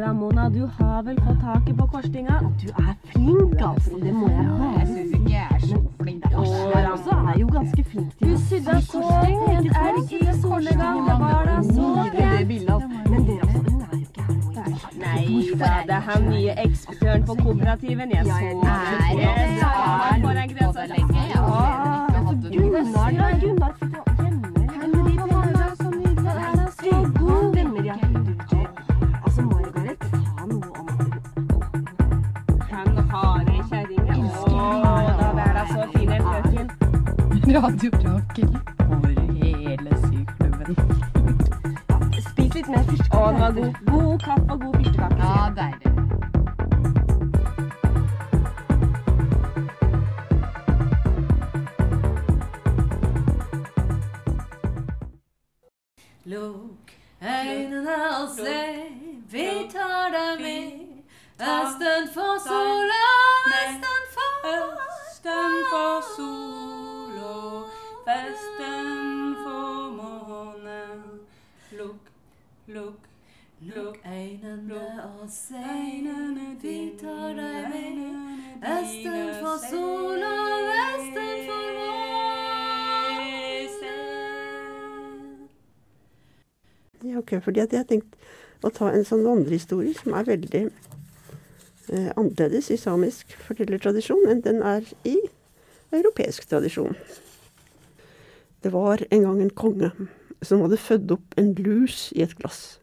[0.00, 2.40] Ramona, du har vel fått taket på korstinga?
[2.62, 3.98] Du er flink, altså.
[4.02, 6.24] Det må jeg bare Jeg syns ikke jeg er så flink.
[6.24, 10.98] Å, Ramona er jo ganske flink til Du sydde så pent elg i solnedgang.
[11.08, 12.20] Det var da så altså.
[12.24, 13.64] Altså, jo her.
[15.04, 18.10] Nei da, det er han nye ekspertøren på kooperativen.
[18.14, 18.32] Jeg så
[18.62, 18.74] det.
[22.54, 24.03] Gunnar, Gunnar er
[37.54, 40.76] Radiobrakel for hele syklubben.
[42.30, 43.14] Spis litt mer fyrstekake.
[43.14, 43.74] Å, den var god.
[43.90, 45.22] God kaffe og god fyrstekake.
[45.22, 45.90] Ja, deilig.
[56.34, 56.86] Lukk
[57.22, 58.62] øynene og se,
[59.30, 60.80] vi tar deg med.
[61.38, 63.04] Østen for sola,
[63.52, 66.83] vesten for Østen for sol
[68.04, 71.20] og vesten for månen.
[71.72, 72.10] Lukk,
[72.66, 73.00] lukk,
[73.64, 77.96] Lukk øynene og se, øynene vi tar deg med.
[78.60, 79.68] Vesten Østen for se.
[79.70, 80.32] sola,
[80.68, 81.98] vesten for månen.
[87.04, 88.16] Ja, ok, fordi at jeg har tenkt
[88.64, 94.62] å ta en sånn vandrehistorie som er veldig eh, annerledes i samisk fortellertradisjon enn den
[94.62, 95.16] er i
[95.92, 96.96] europeisk tradisjon.
[98.64, 99.90] Det var en gang en konge
[100.40, 102.78] som hadde født opp en lus i et glass.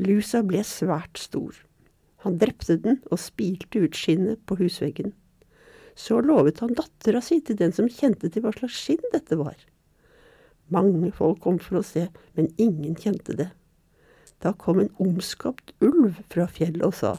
[0.00, 1.52] Lusa ble svært stor.
[2.24, 5.12] Han drepte den og spilte ut skinnet på husveggen.
[5.92, 9.58] Så lovet han dattera si til den som kjente til hva slags skinn dette var.
[10.72, 12.06] Mange folk kom for å se,
[12.38, 13.50] men ingen kjente det.
[14.40, 17.18] Da kom en omskapt ulv fra fjellet og sa,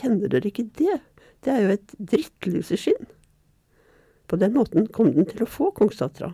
[0.00, 0.98] Kjenner dere ikke det?
[1.46, 3.06] Det er jo et drittluseskinn.
[4.26, 6.32] På den måten kom den til å få kongsdattera.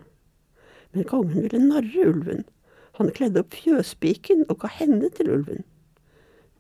[0.92, 2.44] Men kongen ville narre ulven.
[2.98, 5.64] Han kledde opp fjøspiken og ga henne til ulven.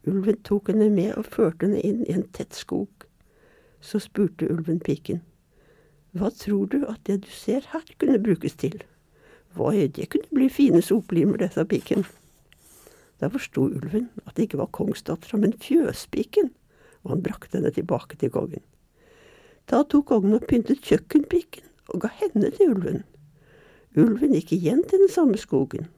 [0.08, 2.88] Ulven tok henne med og førte henne inn i en tett skog.
[3.82, 5.20] Så spurte ulven piken,
[6.12, 8.82] Hva tror du at det du ser her kunne brukes til?
[9.56, 12.04] Voi, det kunne bli fine soplimer, det, sa piken.
[13.20, 16.50] Da forsto ulven at det ikke var kongsdattera, men fjøspiken,
[17.04, 18.64] og han brakte henne tilbake til kongen.
[19.70, 23.04] Da tok kongen og pyntet kjøkkenpiken og ga henne til ulven.
[23.92, 25.88] Ulven gikk igjen til den samme skogen.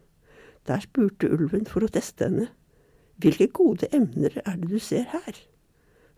[0.67, 2.49] Der spurte ulven for å teste henne.
[3.23, 5.37] Hvilke gode emner er det du ser her?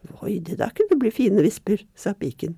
[0.06, 2.56] Voi, det der kunne bli fine visper, sa piken.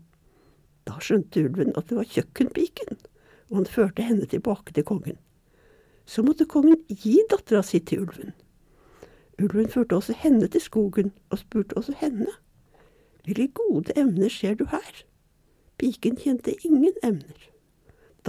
[0.86, 3.00] Da skjønte ulven at det var kjøkkenpiken,
[3.50, 5.18] og han førte henne tilbake til kongen.
[6.06, 8.36] Så måtte kongen gi dattera si til ulven.
[9.42, 12.30] Ulven førte også henne til skogen, og spurte også henne.
[13.26, 15.04] Hvilke gode emner ser du her?
[15.78, 17.48] Piken kjente ingen emner.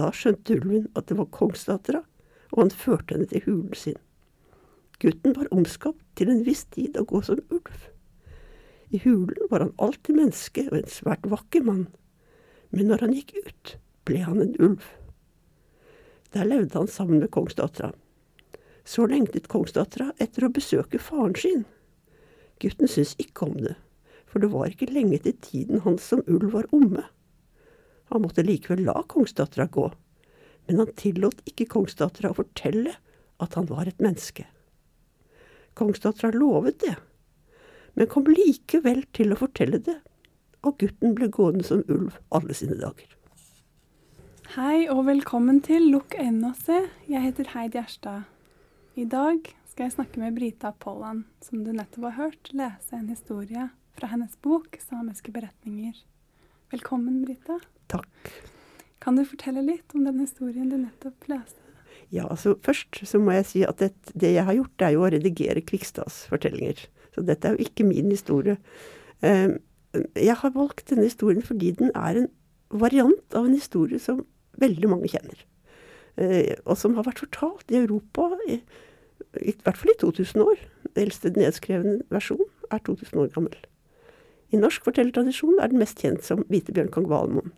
[0.00, 2.00] Da skjønte ulven at det var kongsdattera,
[2.54, 3.98] og han førte henne til hulen sin.
[5.00, 7.82] Gutten var omskapt til en viss tid å gå som ulv.
[8.90, 11.84] I hulen var han alltid menneske og en svært vakker mann,
[12.72, 13.74] men når han gikk ut,
[14.08, 14.88] ble han en ulv.
[16.32, 17.92] Der levde han sammen med kongsdattera.
[18.88, 21.66] Så lengtet kongsdattera etter å besøke faren sin.
[22.62, 23.76] Gutten syntes ikke om det,
[24.30, 27.04] for det var ikke lenge til tiden hans som ulv var omme.
[28.10, 29.86] Han måtte likevel la kongsdattera gå,
[30.66, 32.96] men han tillot ikke kongsdattera å fortelle
[33.40, 34.48] at han var et menneske.
[35.78, 36.96] Kongsdattera lovet det,
[37.94, 40.00] men kom likevel til å fortelle det,
[40.66, 43.16] og gutten ble gående som ulv alle sine dager.
[44.56, 46.82] Hei og velkommen til Lukk øynene og se.
[47.06, 48.26] Jeg heter Heid Gjerstad.
[48.98, 53.12] I dag skal jeg snakke med Brita Pollan, som du nettopp har hørt lese en
[53.14, 56.02] historie fra hennes bok 'Samiske beretninger'.
[56.74, 57.60] Velkommen, Brita.
[57.90, 58.30] Takk.
[59.00, 61.58] Kan du fortelle litt om den historien du nettopp leste?
[62.10, 64.96] Ja, altså Først så må jeg si at det, det jeg har gjort, det er
[64.96, 66.82] jo å redigere Kvikstads fortellinger.
[67.14, 68.58] Så dette er jo ikke min historie.
[69.26, 69.56] Eh,
[70.18, 72.28] jeg har valgt denne historien fordi den er en
[72.70, 74.24] variant av en historie som
[74.62, 75.42] veldig mange kjenner.
[76.20, 78.60] Eh, og som har vært fortalt i Europa i,
[79.40, 80.62] i hvert fall i 2000 år.
[80.90, 83.58] Den eldste nedskrevne versjon er 2000 år gammel.
[84.50, 87.52] I norsk fortellertradisjon er den mest kjent som Hvitebjørn kong Valmon.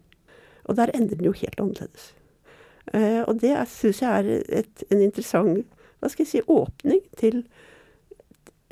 [0.64, 2.12] Og der ender den jo helt annerledes.
[2.94, 5.66] Eh, og det syns jeg er et, en interessant
[6.02, 7.44] hva skal jeg si, åpning til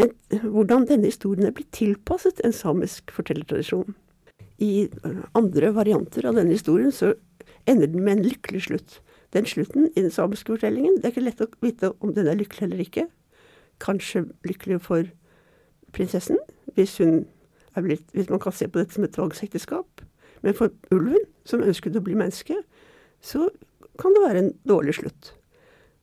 [0.02, 3.94] et, hvordan denne historien er blitt tilpasset en samisk fortellertradisjon.
[4.58, 4.88] I
[5.38, 7.12] andre varianter av denne historien så
[7.70, 8.98] ender den med en lykkelig slutt.
[9.32, 12.38] Den slutten i den samiske fortellingen, det er ikke lett å vite om den er
[12.40, 13.06] lykkelig eller ikke.
[13.80, 15.06] Kanskje lykkelig for
[15.94, 16.40] prinsessen,
[16.74, 17.24] hvis hun
[17.78, 20.02] er blitt Hvis man kan se på dette som et tvangsekteskap.
[20.42, 22.56] Men for ulven, som ønsket å bli menneske,
[23.20, 23.48] så
[24.00, 25.34] kan det være en dårlig slutt.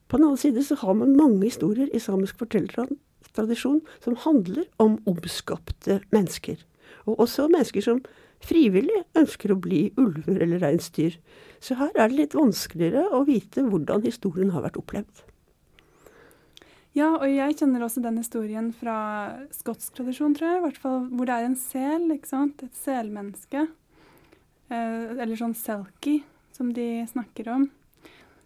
[0.08, 5.00] På den annen side så har man mange historier i samisk fortellertradisjon som handler om
[5.10, 6.62] omskapte mennesker.
[7.08, 8.04] Og også mennesker som
[8.44, 11.18] frivillig ønsker å bli ulver eller reinsdyr.
[11.60, 15.26] Så her er det litt vanskeligere å vite hvordan historien har vært opplevd.
[16.98, 18.98] Ja, og jeg kjenner også den historien fra
[19.54, 20.62] skotsk tradisjon, tror jeg.
[20.62, 22.64] I hvert fall hvor det er en sel, ikke sant.
[22.66, 23.68] Et selmenneske.
[24.68, 26.25] Eh, eller sånn selkie,
[26.56, 27.69] som de snakker om.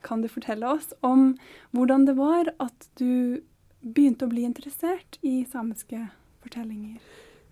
[0.06, 1.36] Kan du fortelle oss om
[1.76, 3.42] hvordan det var at du
[3.82, 6.00] begynte å bli interessert i samiske
[6.44, 6.98] fortellinger?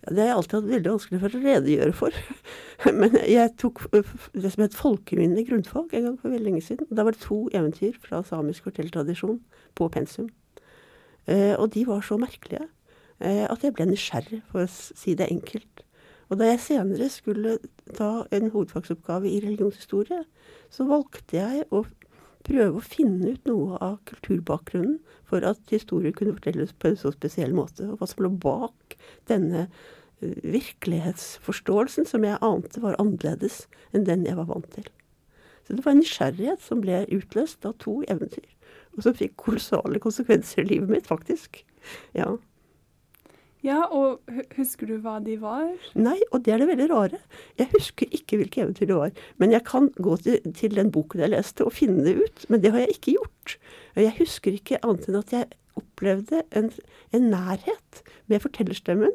[0.00, 2.20] Ja, det har jeg alltid hatt veldig vanskelig for å redegjøre for.
[3.00, 6.88] Men jeg tok øh, det som het folkeminne grunnfag en gang for veldig lenge siden.
[6.94, 9.42] Da var det to eventyr fra samisk fortellertradisjon
[9.76, 10.30] på pensum.
[11.28, 12.64] Eh, og de var så merkelige
[13.20, 15.84] eh, at jeg ble nysgjerrig, for å si det enkelt.
[16.30, 17.56] Og da jeg senere skulle
[17.96, 20.22] ta en hovedfagsoppgave i religionshistorie,
[20.70, 21.82] så valgte jeg å
[22.46, 27.12] prøve å finne ut noe av kulturbakgrunnen for at historier kunne fortelles på en så
[27.14, 27.88] spesiell måte.
[27.90, 28.96] Og hva som lå bak
[29.30, 34.86] denne uh, virkelighetsforståelsen som jeg ante var annerledes enn den jeg var vant til.
[35.66, 38.48] Så det var en nysgjerrighet som ble utløst av to eventyr.
[38.96, 41.62] Og som fikk kolossale konsekvenser i livet mitt, faktisk.
[42.16, 42.32] Ja.
[43.60, 44.24] Ja, og
[44.56, 45.66] husker du hva de var?
[45.98, 47.18] Nei, og det er det veldig rare.
[47.60, 49.12] Jeg husker ikke hvilke eventyr det var.
[49.42, 52.46] Men jeg kan gå til, til den boken jeg leste og finne det ut.
[52.48, 53.56] Men det har jeg ikke gjort.
[54.00, 56.70] Jeg husker ikke annet enn at jeg opplevde en,
[57.12, 58.02] en nærhet
[58.32, 59.12] med fortellerstemmen.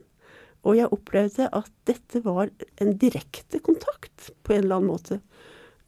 [0.66, 5.20] Og jeg opplevde at dette var en direkte kontakt på en eller annen måte.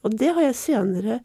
[0.06, 1.20] Og det har jeg senere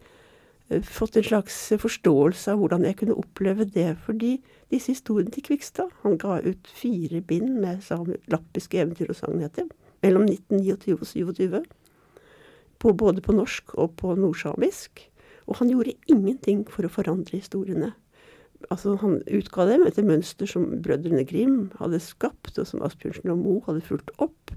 [0.70, 3.92] eh, fått en slags forståelse av hvordan jeg kunne oppleve det.
[4.06, 4.36] Fordi
[4.72, 7.84] disse historiene til Kvikstad Han ga ut fire bind med
[8.32, 9.68] lappiske eventyr og sagnheter
[10.04, 11.64] mellom 1929 og 1927.
[12.84, 15.06] Både på norsk og på nordsamisk.
[15.48, 17.94] Og han gjorde ingenting for å forandre historiene.
[18.72, 23.40] Altså, han utga dem etter mønster som brødrene Grim hadde skapt, og som Asbjørnsen og
[23.42, 24.54] Moe hadde fulgt opp.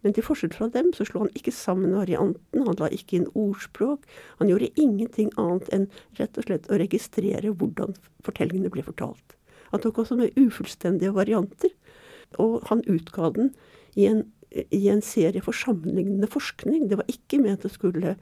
[0.00, 3.28] Men til forskjell fra dem så slo han ikke sammen varianten, han la ikke inn
[3.36, 4.06] ordspråk.
[4.40, 5.90] Han gjorde ingenting annet enn
[6.20, 7.92] rett og slett å registrere hvordan
[8.24, 9.36] fortellingene ble fortalt.
[9.72, 11.72] Han tok også med ufullstendige varianter,
[12.38, 13.50] og han utga den
[13.98, 16.88] i en, i en serie for sammenlignende forskning.
[16.90, 18.16] Det var ikke ment å skulle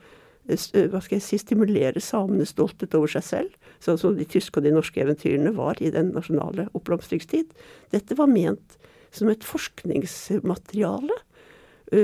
[0.49, 4.65] hva skal jeg si, stimulere samenes stolthet over seg selv, sånn som de tyske og
[4.65, 7.53] de norske eventyrene var i den nasjonale oppblomstringstid.
[7.93, 8.79] Dette var ment
[9.13, 11.19] som et forskningsmateriale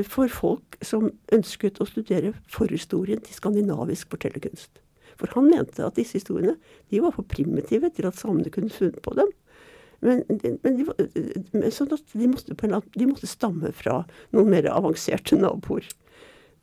[0.08, 4.83] for folk som ønsket å studere forhistorien til skandinavisk fortellerkunst.
[5.20, 6.56] For han mente at disse historiene
[6.90, 9.30] de var for primitive til at samene kunne funnet på dem.
[10.04, 12.56] Men, men de, var- sånn at de måtte,
[12.98, 14.02] de måtte stamme fra
[14.34, 15.86] noen mer avanserte naboer.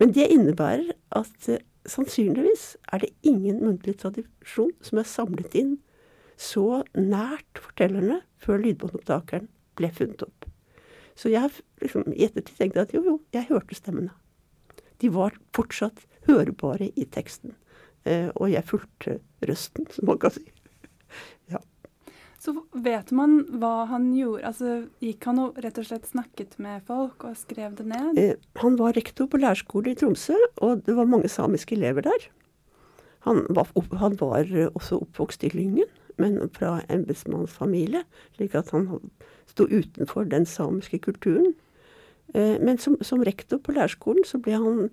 [0.02, 5.76] Men det innebærer at eh, sannsynligvis er det ingen muntlig tradisjon som er samlet inn
[6.42, 9.48] så nært fortellerne før lydbåndopptakeren
[9.78, 10.48] ble funnet opp.
[11.18, 11.52] Så jeg
[11.84, 14.14] liksom, i ettertid tenkt at jo, jo, jeg hørte stemmene.
[15.02, 17.54] De var fortsatt hørbare i teksten.
[18.06, 20.46] Eh, og jeg fulgte røsten, som man kan si.
[22.42, 24.46] Så vet man hva han gjorde?
[24.50, 28.18] Altså, Gikk han og rett og slett snakket med folk og skrev det ned?
[28.18, 32.26] Eh, han var rektor på lærerskole i Tromsø, og det var mange samiske elever der.
[33.28, 33.70] Han var,
[34.02, 38.02] han var eh, også oppvokst i Lyngen, men fra embetsmannsfamilie,
[38.40, 38.90] slik at han
[39.52, 41.54] sto utenfor den samiske kulturen.
[42.34, 44.90] Eh, men som, som rektor på lærerskolen så ble han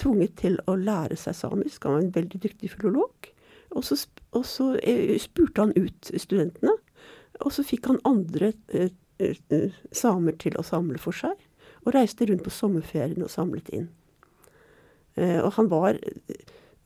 [0.00, 1.84] tvunget til å lære seg samisk.
[1.84, 3.30] Han var en veldig dyktig filolog.
[3.74, 3.98] Og så,
[4.32, 6.76] og så eh, spurte han ut studentene,
[7.42, 11.34] og så fikk han andre eh, eh, eh, samer til å samle for seg
[11.84, 13.88] og reiste rundt på sommerferien og samlet inn.
[15.18, 16.44] Eh, og han var eh,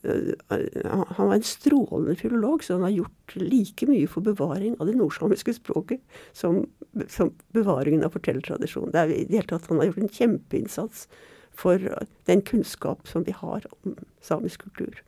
[0.08, 4.94] han var en strålende filolog, så han har gjort like mye for bevaring av det
[4.96, 6.62] nordsamiske språket som,
[7.10, 8.92] som bevaringen av fortellertradisjonen.
[8.94, 11.08] Det er i det hele tatt Han har gjort en kjempeinnsats
[11.58, 11.82] for
[12.30, 15.02] den kunnskap som vi har om samisk kultur.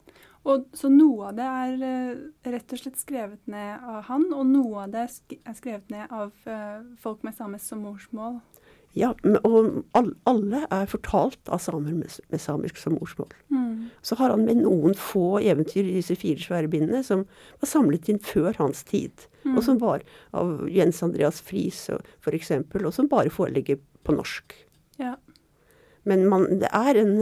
[0.49, 2.21] Og, så noe av det er eh,
[2.55, 6.33] rett og slett skrevet ned av han, og noe av det er skrevet ned av
[6.49, 8.41] eh, folk med samisk som morsmål.
[8.97, 9.13] Ja,
[9.47, 9.85] og
[10.27, 13.29] alle er fortalt av samer med, samisk som morsmål.
[13.53, 13.91] Mm.
[14.03, 17.23] Så har han med noen få eventyr i disse fire svære bindene som
[17.61, 19.29] var samlet inn før hans tid.
[19.55, 20.03] Og som var
[20.37, 21.87] av Jens Andreas Friis
[22.35, 24.57] eksempel, og som bare foreligger på norsk.
[24.99, 25.15] Ja.
[26.11, 27.17] Men man, det er en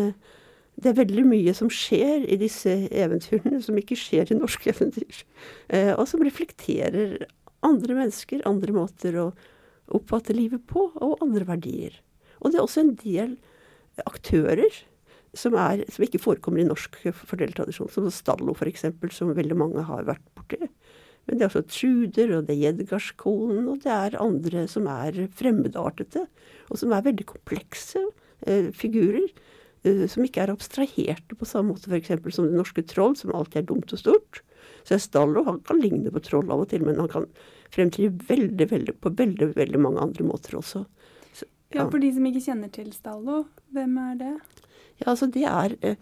[0.79, 5.23] det er veldig mye som skjer i disse eventyrene som ikke skjer i norske eventyr.
[5.75, 7.25] Eh, og som reflekterer
[7.67, 9.31] andre mennesker, andre måter å,
[9.89, 11.95] oppfatte livet på, og andre verdier.
[12.43, 13.31] Og det er også en del
[14.05, 14.69] aktører
[15.33, 18.85] som, er, som ikke forekommer i norsk fortellertradisjon, som Stallo f.eks.,
[19.17, 20.61] som veldig mange har vært borti.
[21.29, 25.27] Men det er også Truder, og det er Jedgarskolen, og det er andre som er
[25.41, 26.27] fremmedartete,
[26.69, 28.05] og som er veldig komplekse
[28.73, 29.29] figurer.
[29.87, 32.35] eh, som ikke er abstraherte på samme måte f.eks.
[32.35, 34.43] som det norske troll, som alltid er dumt og stort.
[34.89, 37.27] Så Stallo han kan ligne på troll av og til, men han kan
[37.75, 40.85] fremtre veldig, veldig, på veldig, veldig mange andre måter også.
[41.37, 43.43] Så, Ja, For de som ikke kjenner til Stallo,
[43.77, 44.35] hvem er det?
[45.03, 45.97] Ja, altså det er eh,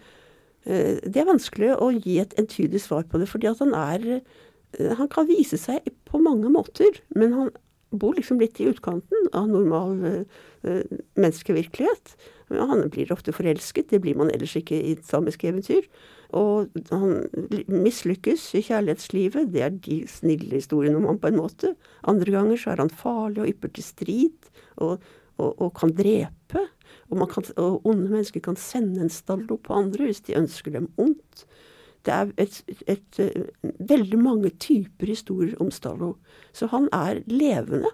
[0.64, 4.06] eh, Det er vanskelig å gi et entydig svar på det, fordi at han er
[4.20, 7.50] eh, Han kan vise seg på mange måter, men han
[7.90, 10.24] bor liksom litt i utkanten av normal
[10.64, 12.16] eh, eh, menneskevirkelighet.
[12.48, 15.88] Han blir ofte forelsket, det blir man ellers ikke i et samisk eventyr.
[16.36, 17.26] Og han
[17.70, 21.74] mislykkes i kjærlighetslivet, det er de snille historiene om ham på en måte.
[22.06, 25.02] Andre ganger så er han farlig og ypper til strid, og,
[25.38, 26.66] og, og kan drepe.
[27.10, 30.90] Og, kan, og onde mennesker kan sende en stallo på andre hvis de ønsker dem
[31.02, 31.46] ondt.
[32.06, 33.46] Det er et, et, et,
[33.90, 36.14] veldig mange typer historier om Stallo.
[36.54, 37.90] Så han er levende,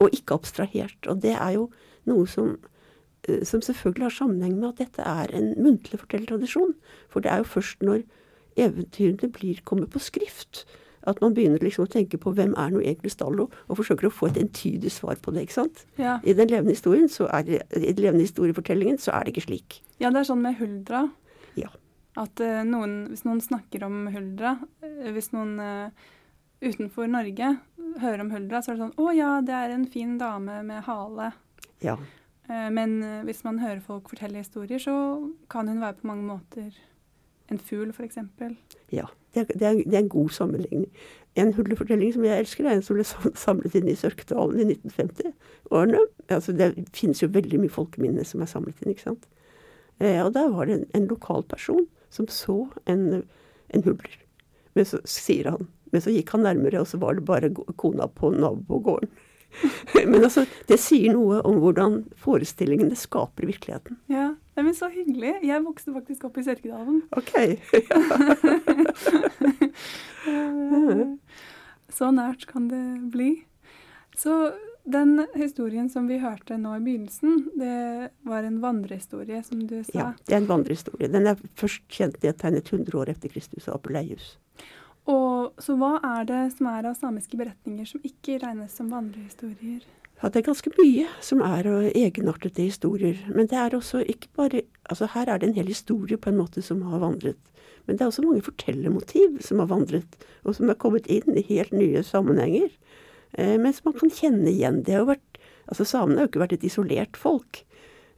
[0.00, 0.98] og ikke abstrahert.
[1.06, 1.68] Og det er jo
[2.08, 2.56] noe som,
[3.28, 6.74] eh, som selvfølgelig har sammenheng med at dette er en muntlig fortellertradisjon.
[7.08, 8.04] For det er jo først når
[8.56, 10.64] eventyrene blir, kommer på skrift,
[11.08, 14.12] at man begynner liksom å tenke på hvem er nå egentlig Stallo, og forsøker å
[14.12, 15.46] få et entydig svar på det.
[15.46, 15.84] ikke sant?
[15.96, 16.18] Ja.
[16.24, 19.48] I den levende historien, så er det, i den levende historiefortellingen så er det ikke
[19.48, 19.80] slik.
[20.00, 21.06] ja, det er sånn med huldra.
[21.56, 21.72] Ja.
[22.20, 26.08] At uh, noen, hvis noen snakker om huldra, eh, hvis noen eh,
[26.60, 27.54] utenfor Norge
[28.00, 30.84] hører om huldra, så er det sånn Å ja, det er en fin dame med
[30.86, 31.32] hale.
[31.84, 31.96] Ja.
[32.50, 34.94] Eh, men eh, hvis man hører folk fortelle historier, så
[35.52, 36.70] kan hun være på mange måter
[37.50, 38.20] en fugl, f.eks.
[38.94, 40.86] Ja, det er, det, er, det er en god sammenligning.
[41.38, 43.06] En hullefortelling som jeg elsker, er en som ble
[43.38, 46.04] samlet inn i Sørkedalen i 1950-årene.
[46.28, 49.28] Altså, det finnes jo veldig mye folkeminner som er samlet inn, ikke sant.
[49.98, 53.22] Eh, og der var det en, en lokal person som så en,
[53.74, 54.16] en huller.
[54.74, 58.06] Men så sier han Men så gikk han nærmere, og så var det bare kona
[58.08, 59.10] på nabogården.
[60.06, 63.98] Men altså, det sier noe om hvordan forestillingene skaper virkeligheten.
[64.12, 64.28] Ja,
[64.60, 65.32] men Så hyggelig.
[65.42, 67.02] Jeg vokste faktisk opp i Sørkedalen.
[67.16, 67.32] Ok.
[70.20, 71.06] Eh,
[71.88, 73.30] Så nært kan det bli.
[74.16, 74.52] Så
[74.84, 79.94] den historien som vi hørte nå i begynnelsen, det var en vandrehistorie, som du sa.
[79.96, 81.08] Ja, det er en vandrehistorie.
[81.12, 84.34] Den er først kjent i et tegnet 100 år etter Kristus av Apuleius.
[85.08, 89.82] Og Så hva er det som er av samiske beretninger som ikke regnes som vandrehistorier?
[90.20, 91.64] Ja, det er ganske mye som er
[91.96, 93.16] egenartede historier.
[93.32, 96.40] Men det er også ikke bare Altså her er det en hel historie på en
[96.40, 97.38] måte som har vandret.
[97.86, 101.44] Men det er også mange fortellermotiv som har vandret, og som er kommet inn i
[101.46, 102.68] helt nye sammenhenger.
[103.38, 104.82] Eh, men som man kan kjenne igjen.
[104.86, 105.26] Det har vært
[105.70, 107.60] Altså samene har jo ikke vært et isolert folk.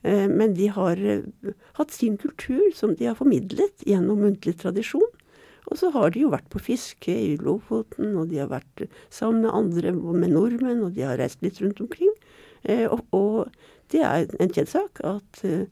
[0.08, 1.26] Eh, men de har eh,
[1.76, 5.10] hatt sin kultur som de har formidlet gjennom muntlig tradisjon.
[5.70, 8.82] Og så har de jo vært på fiske i Lofoten, og de har vært
[9.14, 12.10] sammen med andre, med nordmenn, og de har reist litt rundt omkring.
[12.66, 13.52] Eh, og, og
[13.94, 15.68] det er en kjent sak at eh,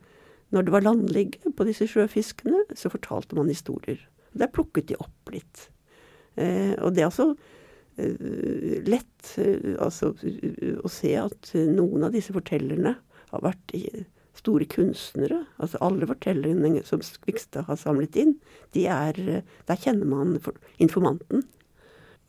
[0.55, 4.01] når det var landligge på disse sjøfiskene, så fortalte man historier.
[4.39, 5.67] Der plukket de opp litt.
[6.39, 7.29] Eh, og det er altså
[7.99, 12.95] eh, lett eh, altså, eh, å se at noen av disse fortellerne
[13.35, 14.07] har vært i-
[14.41, 15.45] store kunstnere.
[15.63, 18.37] Altså alle fortellingene som Skvikstad har samlet inn,
[18.77, 20.39] de er, eh, der kjenner man
[20.81, 21.47] informanten.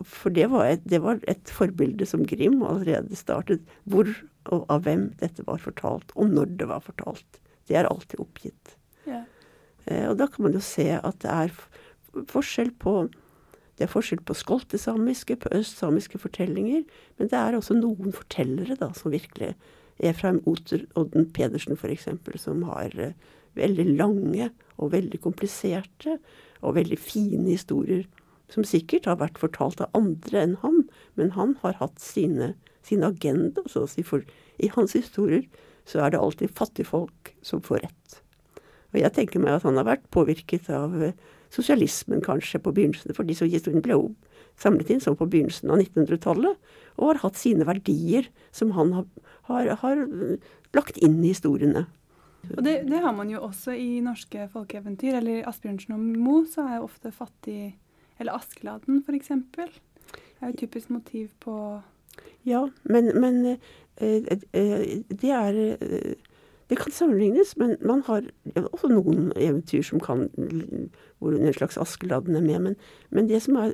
[0.01, 3.61] For det var, et, det var et forbilde som Grim allerede startet.
[3.85, 4.09] Hvor
[4.49, 7.41] og av hvem dette var fortalt, og når det var fortalt.
[7.69, 8.75] Det er alltid oppgitt.
[9.05, 9.23] Ja.
[9.85, 11.53] Eh, og da kan man jo se at det er
[12.31, 13.03] forskjell på
[13.79, 16.83] det er forskjell på skoltesamiske, på østsamiske fortellinger,
[17.17, 19.55] men det er også noen fortellere da, som virkelig
[20.01, 22.09] Efraim Odden Pedersen f.eks.,
[22.41, 23.13] som har eh,
[23.57, 26.17] veldig lange og veldig kompliserte
[26.61, 28.05] og veldig fine historier,
[28.51, 30.83] som sikkert har vært fortalt av andre enn ham,
[31.15, 32.53] men han har hatt sine,
[32.83, 34.25] sin agenda, så å si, for
[34.61, 35.45] i hans historier
[35.87, 38.17] så er det alltid fattigfolk som får rett.
[38.91, 41.15] Og jeg tenker meg at han har vært påvirket av eh,
[41.51, 43.97] sosialismen kanskje på begynnelsen, for disse historiene ble
[44.59, 46.59] samlet inn sånn på begynnelsen av 1900-tallet,
[46.99, 49.07] og har hatt sine verdier som han har,
[49.55, 50.05] har, har
[50.75, 51.85] lagt inn i historiene.
[52.57, 55.19] Og det, det har man jo også i norske folkeeventyr.
[55.19, 57.75] Eller Asbjørnsen og Moe, så er jo ofte fattig
[58.19, 59.31] Eller Askeladden, f.eks.
[59.55, 59.67] Det
[60.41, 61.55] er jo et typisk motiv på
[62.45, 63.45] Ja, men, men
[63.97, 66.13] eh, eh, det er eh,
[66.69, 68.23] Det kan sammenlignes, men man har
[68.71, 70.29] også noen eventyr som kan
[71.19, 72.59] hvor en slags Askeladden er med.
[72.59, 72.75] Men,
[73.09, 73.73] men det som er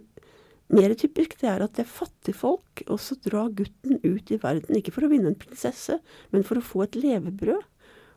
[0.74, 4.78] mer typisk det er at det er fattigfolk, og så drar gutten ut i verden,
[4.78, 6.00] ikke for å vinne en prinsesse,
[6.34, 7.64] men for å få et levebrød.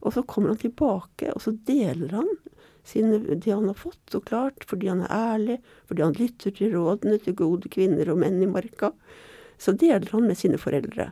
[0.01, 2.29] Og så kommer han tilbake, og så deler han
[2.89, 6.75] sine, det han har fått, så klart, fordi han er ærlig, fordi han lytter til
[6.75, 8.95] rådene til gode kvinner og menn i marka.
[9.61, 11.11] Så deler han med sine foreldre.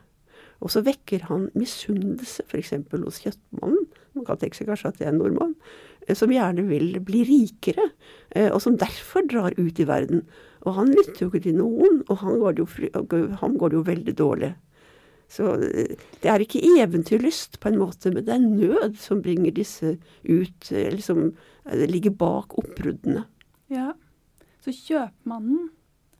[0.65, 2.73] Og så vekker han misunnelse, f.eks.
[2.91, 3.85] hos kjøttmannen,
[4.17, 5.55] man kan tenke seg kanskje at det er en nordmann,
[6.17, 7.91] som gjerne vil bli rikere,
[8.31, 10.25] eh, og som derfor drar ut i verden.
[10.67, 13.79] Og han lytter jo ikke til noen, og han går det jo, han går det
[13.79, 14.53] jo veldig dårlig.
[15.29, 19.53] Så eh, det er ikke eventyrlyst på en måte, men det er nød som bringer
[19.55, 21.27] disse ut, eh, eller som
[21.69, 23.27] ligger bak oppbruddene.
[23.69, 23.93] Ja.
[24.65, 25.69] Så kjøpmannen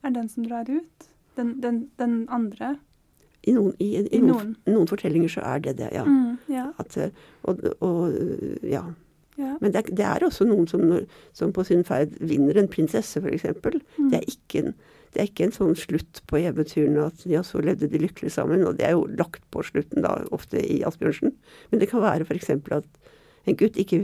[0.05, 1.09] er den som drar ut?
[1.35, 2.75] Den, den, den andre?
[3.47, 6.03] I noen, i, i, I noen, noen fortellinger så er det det, ja.
[6.05, 6.69] Mm, ja.
[6.81, 6.97] At,
[7.47, 8.13] og, og
[8.67, 8.83] ja.
[9.39, 9.55] Ja.
[9.63, 10.85] Men det er, det er også noen som,
[11.33, 13.45] som på sin ferd vinner en prinsesse, f.eks.
[13.97, 14.09] Mm.
[14.11, 14.75] Det, er ikke en-
[15.13, 18.61] det er ikke en sånn slutt på eventyrene at ja, så levde de lykkelig sammen.
[18.67, 21.31] Og det er jo lagt på slutten da, ofte i Asbjørnsen.
[21.71, 22.51] Men det kan være f.eks.
[22.77, 22.85] at
[23.47, 23.97] en gutt ikke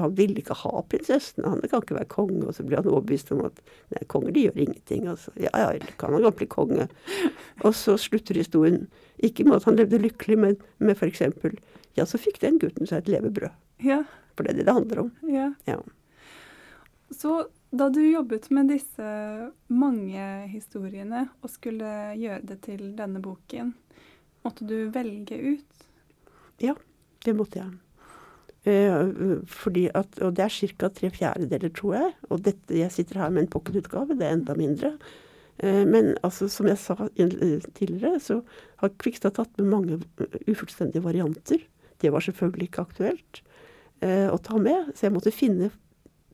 [0.00, 1.44] Han ville ikke ha prinsessen.
[1.46, 2.40] Han kan ikke være konge.
[2.48, 3.60] Og så blir han overbevist om at
[3.94, 5.06] nei, konger de gjør ingenting.
[5.12, 5.30] Altså.
[5.38, 5.68] Ja ja,
[6.00, 6.88] kan han godt bli konge.
[7.62, 8.88] Og så slutter historien
[9.22, 11.22] ikke med at han levde lykkelig, men med f.eks.
[11.98, 13.54] Ja, så fikk den gutten seg et levebrød.
[13.86, 14.02] ja.
[14.38, 15.08] For det er det det handler om.
[15.26, 15.48] Ja.
[15.66, 15.80] Ja.
[17.10, 17.40] Så
[17.74, 19.08] da du jobbet med disse
[19.66, 23.74] mange historiene og skulle gjøre det til denne boken,
[24.46, 25.84] måtte du velge ut?
[26.62, 26.78] Ja,
[27.26, 27.74] Det måtte jeg.
[28.68, 30.88] Eh, fordi at, og det er ca.
[30.88, 32.12] tre fjerdedeler, tror jeg.
[32.30, 34.92] Og dette, jeg sitter her med en pocketutgave, det er enda mindre.
[35.58, 38.40] Eh, men altså, som jeg sa tidligere, så
[38.78, 41.66] har Kvikstad tatt med mange eh, ufullstendige varianter.
[41.98, 43.42] Det var selvfølgelig ikke aktuelt
[44.04, 45.70] eh, å ta med, så jeg måtte finne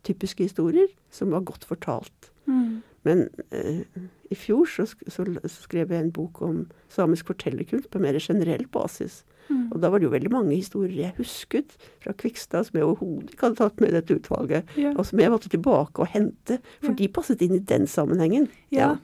[0.05, 2.31] typiske historier som var godt fortalt.
[2.47, 2.83] Mm.
[3.05, 3.85] Men eh,
[4.33, 9.23] i fjor så, så, skrev jeg en bok om samisk fortellerkunst på mer generell basis.
[9.51, 9.67] Mm.
[9.75, 13.35] Og da var det jo veldig mange historier jeg husket fra Kvikstad som jeg overhodet
[13.35, 14.95] ikke hadde tatt med i dette utvalget, Ja.
[14.97, 16.99] og som jeg måtte tilbake og hente, for Ja.
[17.01, 18.49] de passet inn i den sammenhengen.
[18.73, 18.97] Ja.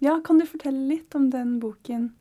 [0.00, 2.12] ja, kan du fortelle litt om den boken?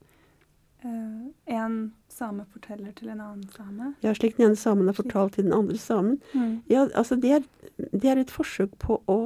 [0.86, 3.94] Eh, en same forteller til en annen same?
[4.04, 6.20] Ja, slik den ene samen har fortalt til den andre samen.
[6.34, 6.60] Mm.
[6.70, 9.20] Ja, altså det er, det er et forsøk på å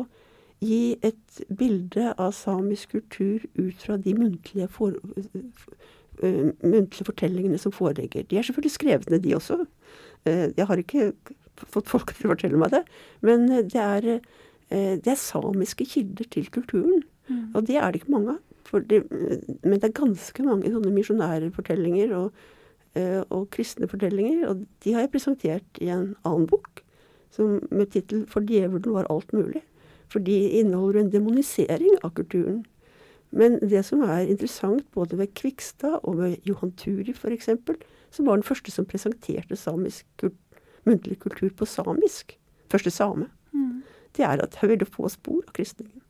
[0.64, 4.96] gi et bilde av samisk kultur ut fra de muntlige, for,
[6.24, 8.28] uh, muntlige fortellingene som foreligger.
[8.28, 9.60] De er selvfølgelig skrevet ned, de også.
[10.28, 11.12] Uh, jeg har ikke
[11.60, 12.86] fått folk til å fortelle meg det.
[13.20, 14.12] Men det er,
[14.70, 17.04] det er samiske kilder til kulturen.
[17.28, 17.50] Mm.
[17.54, 18.44] Og det er det ikke mange av.
[18.72, 19.02] Det,
[19.64, 22.34] men det er ganske mange sånne misjonærfortellinger og,
[22.96, 24.44] eh, og kristne fortellinger.
[24.50, 26.84] Og de har jeg presentert i en annen bok
[27.34, 29.64] som, med tittel 'For djevelen var alt mulig'.
[30.10, 32.66] For de inneholder en demonisering av kulturen.
[33.32, 37.50] Men det som er interessant både ved Kvikstad og ved Johan Turi f.eks.,
[38.12, 40.32] som var den første som presenterte samisk kul
[40.88, 42.38] muntlig kultur på samisk,
[42.70, 43.84] første same, Mm.
[44.18, 46.02] det er at han ville få spor av kristningen.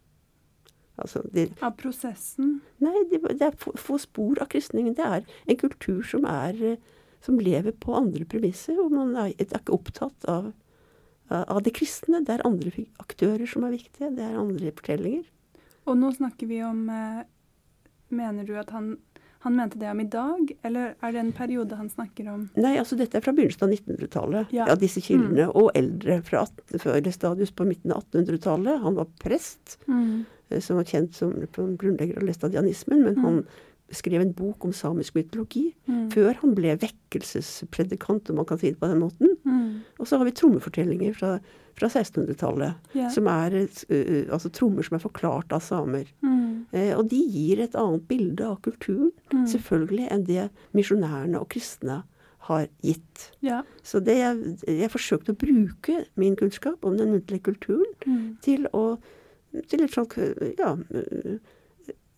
[1.02, 2.60] Altså, de, Av prosessen?
[2.84, 4.96] Nei, det, det er få, få spor av kristningen.
[4.98, 6.78] Det er en kultur som, er, eh,
[7.26, 8.80] som lever på andre premisser.
[8.84, 10.52] Og man er, er ikke opptatt av,
[11.30, 12.24] av det kristne.
[12.26, 14.14] Det er andre aktører som er viktige.
[14.18, 15.28] Det er andre fortellinger.
[15.90, 17.22] Og nå snakker vi om eh,
[18.10, 18.96] Mener du at han,
[19.46, 22.48] han mente det om i dag, eller er det en periode han snakker om?
[22.58, 24.56] Nei, altså dette er fra begynnelsen av 1900-tallet.
[24.56, 24.66] Ja.
[24.72, 24.78] Ja.
[24.82, 25.46] disse kildene.
[25.54, 28.82] Og eldre fra 18, før Stadius på midten av 1800-tallet.
[28.82, 30.26] Han var prest, Mm.
[30.52, 31.34] Eh, som var kjent som
[31.78, 33.04] grunnlegger av læstadianismen.
[33.04, 33.24] Men Mm.
[33.24, 33.46] han
[33.92, 36.10] skrev en bok om samisk mytologi Mm.
[36.12, 39.36] før han ble vekkelsespredikant, om man kan si det på den måten.
[39.46, 39.82] Mm.
[40.00, 41.40] Og så har vi trommefortellinger fra,
[41.76, 42.76] fra 1600-tallet.
[42.96, 43.10] yeah.
[43.12, 46.06] Som er uh, altså trommer som er forklart av samer.
[46.24, 46.66] Mm.
[46.74, 49.46] Uh, og de gir et annet bilde av kulturen, Mm.
[49.48, 52.04] selvfølgelig, enn det misjonærene og kristne
[52.50, 53.32] har gitt.
[53.42, 53.62] Ja.
[53.84, 58.38] Så det jeg, jeg forsøkte å bruke min kunnskap om den muntlige kulturen Mm.
[58.42, 58.98] til å
[59.70, 60.16] til et sånt,
[60.60, 61.38] ja, øh,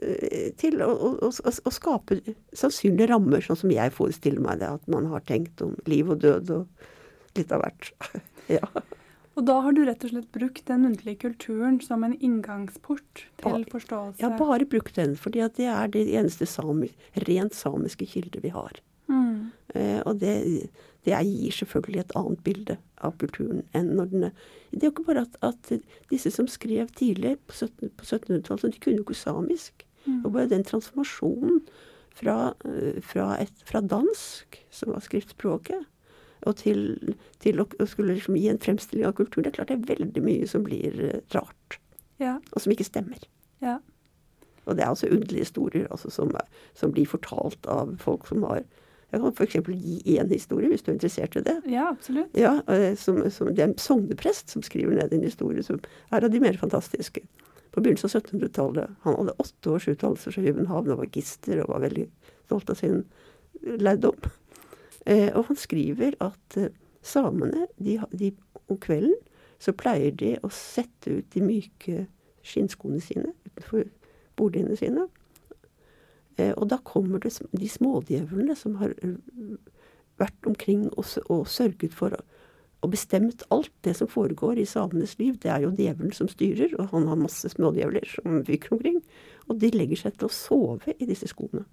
[0.02, 2.20] øh, til å, å, å, å skape
[2.58, 4.72] sannsynlige rammer, sånn som jeg forestiller meg det.
[4.80, 7.94] At man har tenkt om liv og død og litt av hvert.
[8.58, 8.66] ja.
[9.40, 13.64] Og da har du rett og slett brukt den muntlige kulturen som en inngangsport til
[13.72, 14.20] forståelse?
[14.26, 16.92] Har bare brukt den, at det er det eneste sami,
[17.30, 18.82] rent samiske kilder vi har.
[19.08, 19.52] Mm.
[19.76, 20.36] Eh, og det,
[21.06, 24.34] det gir selvfølgelig et annet bilde av kulturen enn når den er
[24.72, 25.72] Det er jo ikke bare at, at
[26.12, 29.84] disse som skrev tidlig på 1700-tallet, de kunne jo ikke samisk.
[30.06, 30.22] Mm.
[30.26, 31.60] Og bare den transformasjonen
[32.16, 35.84] fra, eh, fra, et, fra dansk, som var skriftspråket,
[36.42, 39.70] og til, til å, å skulle liksom gi en fremstilling av kulturen Det er klart
[39.70, 41.80] det er veldig mye som blir eh, rart,
[42.22, 42.38] Ja.
[42.54, 43.28] og som ikke stemmer.
[43.62, 43.80] Ja.
[44.66, 46.32] Og det er altså underlige historier altså, som,
[46.78, 48.64] som blir fortalt av folk som har
[49.12, 49.56] Jeg kan f.eks.
[49.76, 51.58] gi én historie, hvis du er interessert i det.
[51.68, 52.36] Ja, absolutt.
[52.38, 56.24] Ja, eh, som, som, Det er en sogneprest som skriver ned en historie som er
[56.24, 57.24] av de mer fantastiske.
[57.72, 58.96] På begynnelsen av 1700-tallet.
[59.04, 62.08] Han hadde åtte års utdannelse fra København og var gister og var veldig
[62.46, 63.04] stolt av sin
[63.62, 64.32] lærdom.
[65.06, 66.72] Eh, og han skriver at eh,
[67.04, 68.32] samene de, de,
[68.68, 69.16] om kvelden
[69.62, 72.06] så pleier de å sette ut de myke
[72.46, 73.90] skinnskoene sine utenfor
[74.40, 75.08] boligene sine.
[76.58, 78.96] Og da kommer det de smådjevlene som har
[80.22, 82.18] vært omkring og, og sørget for
[82.82, 85.36] og bestemt alt det som foregår i samenes liv.
[85.38, 88.98] Det er jo djevelen som styrer, og han har masse smådjevler som fyker omkring.
[89.48, 91.68] Og de legger seg til å sove i disse skoene.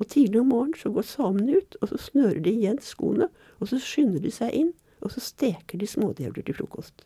[0.00, 3.72] Og tidlig om morgenen så går samene ut, og så snører de igjen skoene, og
[3.72, 7.04] så skynder de seg inn, og så steker de smådjevler til frokost.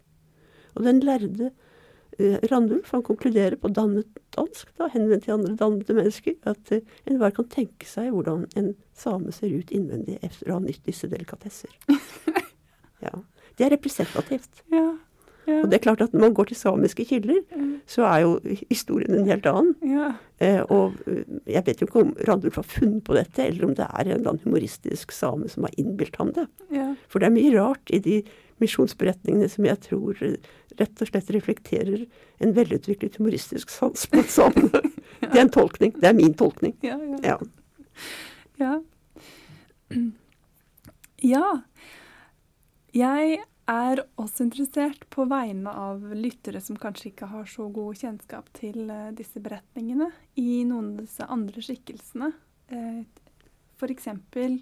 [0.75, 1.53] Og den lærde
[2.51, 7.35] Randulf han konkluderer på dannet dansk, da, henvendt til andre dannede mennesker, at eh, enhver
[7.37, 11.71] kan tenke seg hvordan en same ser ut innvendig etter å ha nytt disse delikatesser.
[13.07, 13.15] ja.
[13.59, 14.63] Det er representativt.
[14.75, 14.87] Ja.
[15.47, 15.61] ja.
[15.61, 17.81] Og det er klart at når man går til samiske kilder, Mm.
[17.87, 18.31] så er jo
[18.71, 19.75] historien en helt annen.
[19.85, 20.13] ja.
[20.43, 23.75] Eh, og eh, jeg vet jo ikke om Randulf har funnet på dette, eller om
[23.79, 26.49] det er en eller annen humoristisk same som har innbilt ham det.
[26.75, 26.89] ja.
[27.09, 28.17] For det er mye rart i de
[28.63, 30.37] misjonsberetningene som jeg tror eh,
[30.79, 32.05] rett og slett reflekterer
[32.43, 34.83] en velutviklet humoristisk sans på samene.
[35.25, 35.95] Det er en tolkning.
[36.01, 36.77] Det er min tolkning.
[36.85, 37.39] ja, ja.
[38.61, 38.75] Ja.
[41.25, 41.49] Ja.
[42.95, 43.39] Jeg
[43.71, 48.91] er også interessert på vegne av lyttere som kanskje ikke har så god kjennskap til
[48.93, 52.31] eh, disse beretningene, i noen av disse andre skikkelsene.
[52.69, 53.23] F.eks.
[53.81, 54.59] for eksempel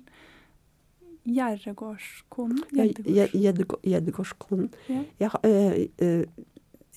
[1.29, 2.65] Gjerregårdskonen.
[2.73, 4.73] Gjeddegårds- Gjeddegårdskonen.
[4.89, 5.05] Ja.
[5.21, 6.25] Jeg, øh,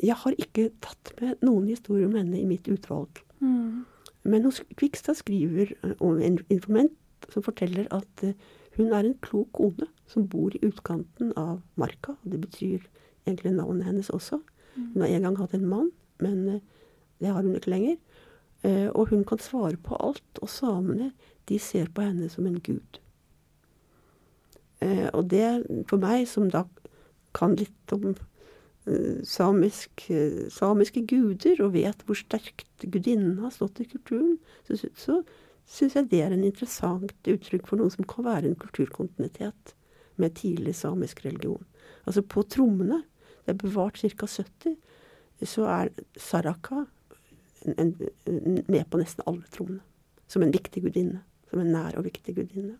[0.04, 3.22] jeg har ikke tatt med noen historier om henne i mitt utvalg.
[3.40, 3.86] Mm.
[4.24, 6.98] Men hos Kvikstad skriver eh, om en informant
[7.30, 8.26] som forteller at
[8.76, 12.18] hun er en klok kone som bor i utkanten av marka.
[12.24, 12.84] Det betyr
[13.26, 14.42] egentlig navnet hennes også.
[14.76, 16.60] Hun har en gang hatt en mann, men
[17.20, 17.96] det har hun ikke lenger.
[18.92, 21.14] Og hun kan svare på alt, og samene
[21.48, 23.00] de ser på henne som en gud.
[24.84, 26.66] Eh, Og det, for meg som da
[27.36, 28.14] kan litt om
[28.88, 34.80] eh, samisk, eh, samiske guder og vet hvor sterkt gudinnen har stått i kulturen, så,
[34.96, 35.22] så
[35.66, 39.76] syns jeg det er en interessant uttrykk for noe som kan være en kulturkontinuitet
[40.22, 41.64] med tidlig samisk religion.
[42.06, 43.02] Altså på trommene,
[43.46, 44.28] det er bevart ca.
[44.30, 44.78] 70,
[45.44, 46.86] så er saraka
[47.66, 47.96] en,
[48.30, 49.82] en, med på nesten alle trommene.
[50.28, 51.22] Som en viktig gudinne.
[51.50, 52.78] Som en nær og viktig gudinne.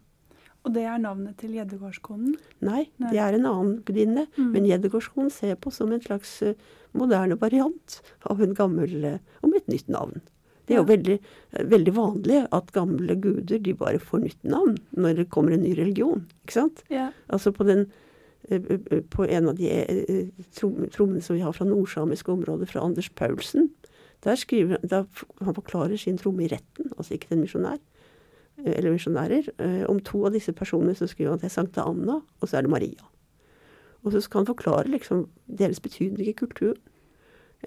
[0.66, 2.36] Og det er navnet til Gjeddegårdskonen?
[2.66, 3.12] Nei, Nei.
[3.14, 4.24] det er en annen gudinne.
[4.38, 4.48] Mm.
[4.56, 6.56] Men Gjeddegårdskonen ser på som en slags eh,
[6.98, 10.22] moderne variant av en gammel Og om et nytt navn.
[10.66, 10.96] Det er jo Ja.
[10.96, 11.20] veldig,
[11.54, 15.62] eh, veldig vanlig at gamle guder de bare får nytt navn når det kommer en
[15.62, 16.26] ny religion.
[16.48, 16.84] ikke sant?
[16.90, 17.12] Ja.
[17.30, 17.92] Altså på, den,
[18.50, 20.26] eh, eh, på en av de eh,
[20.56, 23.70] trommene som vi har fra nordsamiske områder, fra Anders Paulsen,
[24.24, 25.06] der skriver da
[25.44, 27.95] han forklarer sin tromme i retten, altså ikke til en misjonær, eh,
[28.64, 29.50] eller misjonærer.
[29.60, 32.48] eh, Om to av disse personene så skriver han at det er Sankta Anna, og
[32.50, 33.04] så er det Maria.
[34.04, 36.78] Og så skal han forklare liksom deres betydning i kulturen.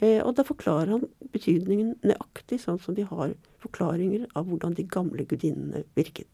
[0.01, 4.85] Eh, og da forklarer han betydningen nøyaktig sånn som de har forklaringer av hvordan de
[4.85, 6.29] gamle gudinnene virket.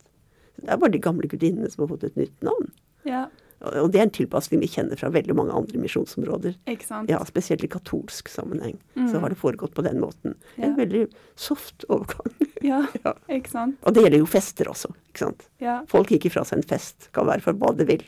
[0.54, 2.70] Så det er bare de gamle gudinnene som har fått et nytt navn.
[3.04, 3.26] ja.
[3.64, 6.56] Og det er en tilpasning vi kjenner fra veldig mange andre misjonsområder.
[6.68, 7.08] Ikke sant?
[7.08, 9.08] Ja, Spesielt i katolsk sammenheng Mm.
[9.10, 10.34] så har det foregått på den måten.
[10.58, 10.64] Ja.
[10.66, 12.34] En veldig soft overgang.
[12.64, 13.12] Ja, Ja.
[13.28, 13.76] ikke sant?
[13.84, 14.88] Og det gjelder jo fester også.
[15.12, 15.48] ikke sant?
[15.60, 15.82] Ja.
[15.88, 18.04] Folk gikk ifra seg en fest, kan være for hva det vil.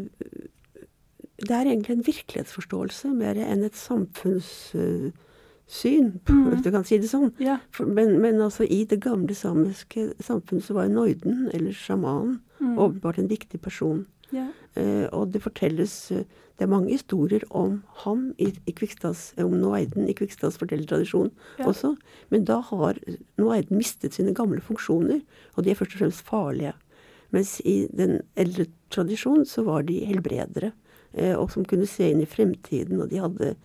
[1.37, 5.21] Det er egentlig en virkelighetsforståelse mer enn et samfunnssyn, eh,
[6.29, 6.45] Mm.
[6.49, 7.33] hvis du kan si det sånn.
[7.39, 7.57] Ja.
[7.79, 12.77] Men, men altså i det gamle samiske samfunnet så var noiden, eller sjamanen, Mm.
[12.79, 14.05] åpenbart en viktig person.
[14.33, 14.47] Ja.
[14.75, 16.23] Eh, og det fortelles eh,
[16.55, 21.65] Det er mange historier om ham i, i Kvikstads, om Noaiden i Kvikstads fortellertradisjon Ja.
[21.67, 21.97] også.
[22.31, 22.95] Men da har
[23.37, 25.19] Noaiden mistet sine gamle funksjoner,
[25.57, 26.71] og de er først og fremst farlige.
[27.35, 30.71] Mens i den eldre tradisjonen så var de helbredere,
[31.13, 33.55] eh, og som kunne se inn i fremtiden, og de hadde,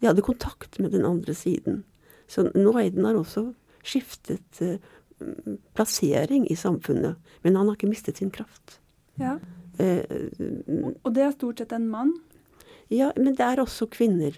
[0.00, 1.82] de hadde kontakt med den andre siden.
[2.28, 3.48] Så Noaiden har også
[3.82, 8.78] skiftet mm, plassering i samfunnet, men han har ikke mistet sin kraft.
[9.18, 9.40] ja.
[9.82, 12.14] Eh, Og det er stort sett en mann.
[12.90, 14.36] ja, men det er også kvinner.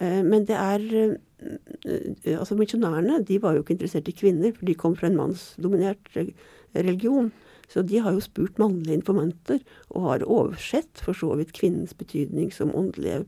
[0.00, 4.66] Eh, men det er eh, Altså misjonærene de var jo ikke interessert i kvinner, for
[4.66, 6.06] de kom fra en mannsdominert
[6.76, 7.32] religion.
[7.68, 9.58] Så de har jo spurt mannlige informanter,
[9.90, 13.24] og har oversett for så vidt kvinnens betydning som åndelige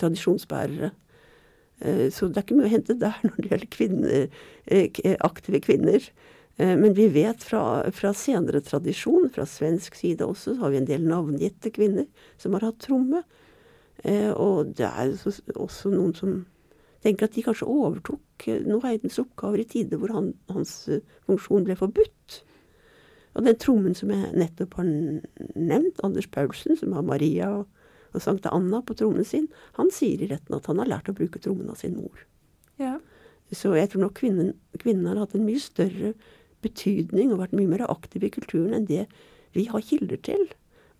[0.00, 0.90] tradisjonsbærere.
[2.10, 4.26] Så det er ikke mye å hente der når det gjelder kvinner,
[5.28, 6.10] aktive kvinner.
[6.56, 10.80] Eh, Men vi vet fra, fra senere tradisjon, fra svensk side også, så har vi
[10.80, 12.06] en del navngitte kvinner
[12.40, 13.22] som har hatt tromme.
[14.04, 15.14] Eh, Og det er
[15.54, 16.44] også noen som
[17.04, 21.66] tenker at de kanskje overtok noe Heidens oppgaver i tider hvor han, hans eh, funksjon
[21.68, 22.42] ble forbudt.
[23.36, 27.66] Og den trommen som jeg nettopp har nevnt, Anders Paulsen, som har Maria og,
[28.16, 31.16] og Sankta Anna på trommen sin, han sier i retten at han har lært å
[31.16, 32.24] bruke trommen av sin mor.
[32.80, 32.96] Ja.
[33.52, 36.14] Så jeg tror nok kvinnen, kvinnen har hatt en mye større
[36.66, 39.06] betydning og vært mye mer aktiv i kulturen enn det
[39.56, 40.48] vi har kilder til.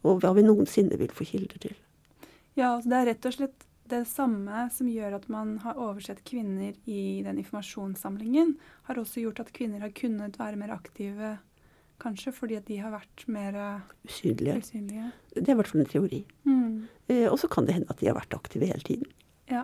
[0.07, 1.75] Og hva vi noensinne vil få kilder til.
[2.57, 6.25] Ja, altså det er rett og slett det samme som gjør at man har oversett
[6.27, 8.57] kvinner i den informasjonssamlingen,
[8.89, 11.37] har også gjort at kvinner har kunnet være mer aktive,
[12.03, 13.57] kanskje fordi at de har vært mer
[14.05, 14.59] Usynlige.
[14.59, 15.13] usynlige.
[15.37, 16.21] Det er i hvert fall en teori.
[16.49, 16.89] Mm.
[17.09, 19.13] Eh, og så kan det hende at de har vært aktive hele tiden.
[19.53, 19.63] Ja.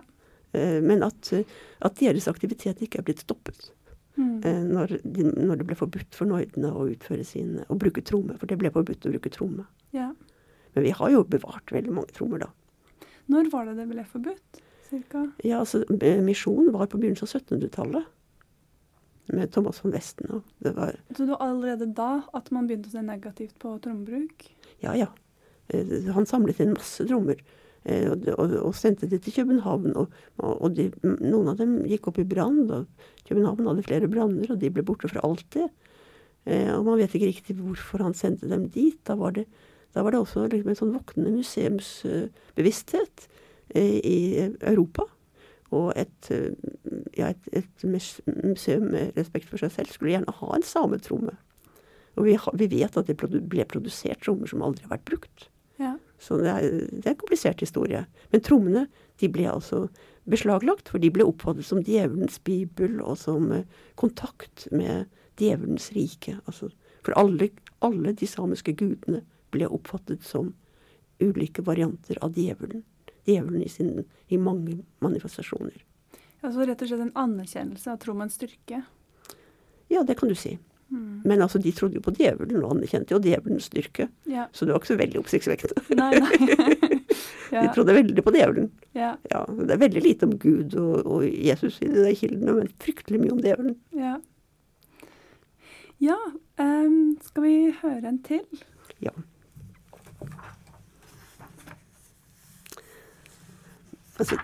[0.53, 1.43] Eh, men at, eh,
[1.81, 3.71] at deres aktivitet ikke er blitt stoppet
[4.17, 4.41] Mm.
[4.45, 8.35] eh, når, de, når det ble forbudt for nordene å utføre sin, å bruke tromme.
[8.37, 9.65] For det ble forbudt å bruke tromme.
[9.95, 10.11] Ja.
[10.75, 12.49] Men vi har jo bevart veldig mange trommer da.
[13.31, 14.59] Når var det det ble forbudt?
[14.89, 15.23] Cirka?
[15.45, 15.81] Ja, altså,
[16.25, 18.05] Misjonen var på begynnelsen av 1700-tallet.
[19.33, 20.41] Med Thomas von Westen.
[20.59, 24.49] Det var, Så det var allerede da at man begynte å se negativt på trommebruk?
[24.83, 25.07] ja, ja.
[25.71, 27.39] Eh, Han samlet inn masse trommer.
[27.85, 29.95] Eh, Og, og, og sendte det til København.
[29.99, 32.65] Og, og de, noen av dem gikk opp i brann.
[32.71, 32.87] og
[33.27, 35.69] København hadde flere branner, og de ble borte for alltid.
[36.45, 38.99] Eh, og man vet ikke riktig hvorfor han sendte dem dit.
[39.07, 39.47] Da var det,
[39.95, 43.27] da var det også liksom en sånn våknende museumsbevissthet
[43.75, 44.19] eh, i
[44.61, 45.07] Europa.
[45.73, 46.27] Og et,
[47.17, 51.33] ja, et, et museum med respekt for seg selv skulle gjerne ha en sametromme.
[52.13, 55.47] Og vi, vi vet at det ble produsert trommer som aldri har vært brukt.
[56.23, 58.05] Så det er, det er en komplisert historie.
[58.31, 58.85] Men trommene
[59.19, 59.87] de ble altså
[60.29, 63.67] beslaglagt, for de ble oppfattet som djevelens bibel og som eh,
[63.99, 65.09] kontakt med
[65.41, 66.37] djevelens rike.
[66.45, 66.71] Altså,
[67.03, 67.49] for alle,
[67.83, 70.53] alle de samiske gudene ble oppfattet som
[71.19, 72.85] ulike varianter av djevelen.
[73.27, 75.83] Djevelen i, sin, i mange manifestasjoner.
[76.43, 78.81] Altså rett og slett en anerkjennelse av trommens styrke.
[79.91, 80.57] Ja, det kan du si.
[80.93, 81.21] Mm.
[81.25, 84.07] Men altså, de trodde jo på djevelen og anerkjente jo djevelens styrke.
[84.29, 84.45] Ja.
[84.53, 85.85] Så det var ikke så veldig oppsiktsvekkende.
[85.97, 86.99] Nei, nei.
[87.61, 88.71] De trodde veldig på djevelen.
[88.97, 89.15] Ja.
[89.29, 92.71] Ja, Det er veldig lite om Gud og, og Jesus i de der kildene, men
[92.81, 93.75] fryktelig mye om djevelen.
[93.97, 94.15] Ja.
[96.01, 96.17] Ja,
[96.59, 98.41] um, skal vi høre en til?
[99.03, 99.13] Ja.
[104.19, 104.37] Altså,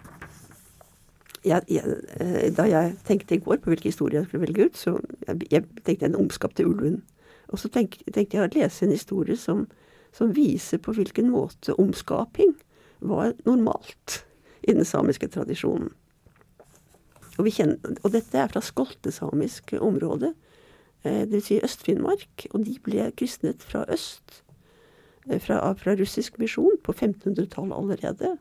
[1.46, 4.78] jeg, jeg, eh, da jeg tenkte i går på hvilke historier jeg skulle velge ut,
[4.78, 4.96] så
[5.28, 7.04] jeg, jeg tenkte en til ulven.
[7.50, 9.68] Og så tenk, tenkte jeg å lese en historie som,
[10.14, 12.54] som viser på hvilken måte omskaping
[13.00, 14.24] var normalt
[14.68, 15.94] i den samiske tradisjonen.
[17.40, 20.34] Og, kjenner, og dette er fra skoltesamisk område,
[21.08, 21.46] eh, dvs.
[21.46, 22.50] Si Øst-Finnmark.
[22.52, 24.42] Og de ble kristnet fra øst,
[25.30, 28.36] eh, fra, fra russisk misjon, på 1500-tallet allerede.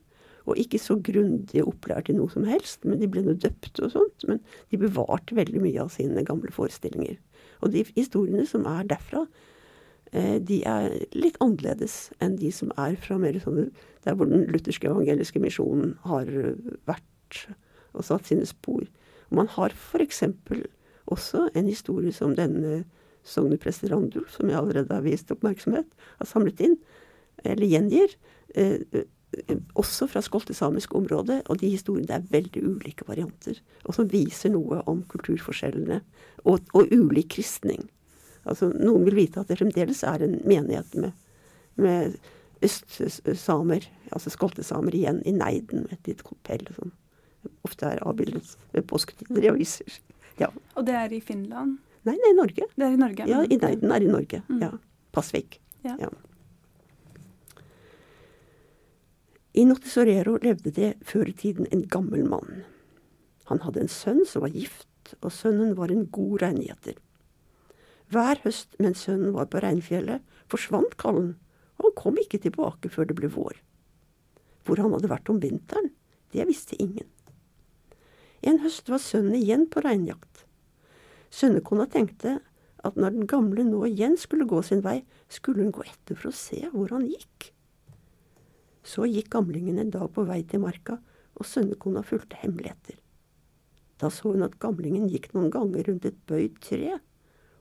[0.49, 3.93] Og ikke så grundig opplært i noe som helst, men de ble nå døpt og
[3.93, 4.25] sånt.
[4.31, 4.41] Men
[4.73, 7.19] de bevarte veldig mye av sine gamle forestillinger.
[7.63, 9.27] Og de historiene som er derfra,
[10.13, 13.71] eh, de er litt annerledes enn de som er fra mer sånne
[14.07, 16.55] Der hvor den lutherske evangeliske misjonen har eh,
[16.89, 17.43] vært
[17.93, 18.87] og satt sine spor.
[19.29, 20.23] Man har f.eks.
[21.07, 22.87] også en historie som denne
[23.29, 26.79] sogneprest Randulf, som jeg allerede har vist oppmerksomhet, har samlet inn,
[27.45, 28.15] eller gjengir.
[29.77, 33.61] Også fra skoltesamisk område, og de historiene er veldig ulike varianter.
[33.85, 36.01] Og som viser noe om kulturforskjellene
[36.45, 37.85] og, og ulik kristning.
[38.49, 41.13] Altså, noen vil vite at det fremdeles er en menighet med,
[41.77, 42.17] med
[42.65, 46.95] østsamer, altså skoltesamer igjen, i Neiden, med et lite kopell og sånn.
[47.65, 50.01] ofte er avbildet ved påsketider i aviser.
[50.75, 51.79] Og det er i Finland?
[52.07, 52.67] Nei, det er i Norge.
[52.75, 53.29] Det er i Norge?
[53.29, 54.41] Ja, i, Neiden er i Norge.
[54.49, 54.63] Mm.
[54.65, 54.71] Ja.
[55.15, 55.59] Pasvik.
[55.85, 55.97] Ja.
[59.59, 62.61] I Notisorero levde det før i tiden en gammel mann.
[63.51, 66.95] Han hadde en sønn som var gift, og sønnen var en god reingjeter.
[68.13, 71.33] Hver høst mens sønnen var på reinfjellet, forsvant kallen,
[71.75, 73.59] og han kom ikke tilbake før det ble vår.
[74.63, 75.91] Hvor han hadde vært om vinteren,
[76.31, 77.11] det visste ingen.
[78.47, 80.45] En høst var sønnen igjen på reinjakt.
[81.35, 82.39] Sønnekona tenkte
[82.87, 86.31] at når den gamle nå igjen skulle gå sin vei, skulle hun gå etter for
[86.31, 87.57] å se hvor han gikk.
[88.89, 90.97] Så gikk gamlingen en dag på vei til marka,
[91.37, 92.97] og sønnekona fulgte hemmelig etter.
[94.01, 96.97] Da så hun at gamlingen gikk noen ganger rundt et bøyd tre,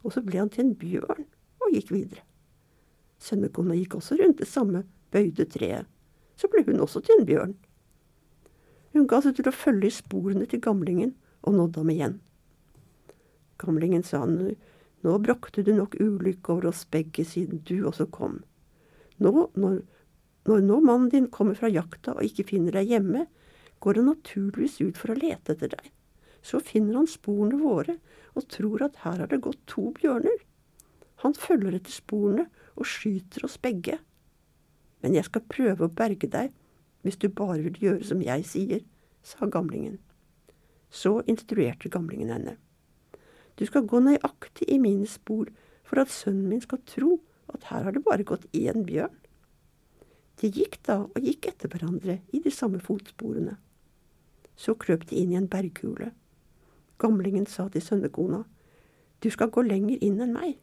[0.05, 1.25] og så ble han til en bjørn
[1.63, 2.23] og gikk videre.
[3.19, 5.89] Sønnekona gikk også rundt det samme bøyde treet.
[6.37, 7.55] Så ble hun også til en bjørn.
[8.93, 12.15] Hun ga seg til å følge i sporene til gamlingen, og nådde ham igjen.
[13.61, 14.55] Gamlingen sa han,
[15.05, 18.41] nå brakte du nok ulykke over oss begge siden du også kom.
[19.21, 19.79] Nå, når,
[20.47, 23.25] når nå mannen din kommer fra jakta og ikke finner deg hjemme,
[23.83, 25.89] går han naturligvis ut for å lete etter deg.
[26.41, 27.97] Så finner han sporene våre
[28.37, 30.39] og tror at her har det gått to bjørner.
[31.25, 33.97] Han følger etter sporene og skyter oss begge.
[35.03, 36.53] Men jeg skal prøve å berge deg
[37.05, 38.81] hvis du bare vil gjøre som jeg sier,
[39.23, 39.99] sa gamlingen.
[40.89, 42.55] Så instruerte gamlingen henne.
[43.57, 45.49] Du skal gå nøyaktig i mine spor
[45.87, 47.17] for at sønnen min skal tro
[47.53, 49.15] at her har det bare gått én bjørn.
[50.37, 53.55] De gikk da og gikk etter hverandre i de samme fotsporene.
[54.57, 56.11] Så krøp de inn i en berghule.
[57.01, 58.43] Gamlingen sa til sønnekona,
[59.21, 60.57] du skal gå lenger inn enn meg.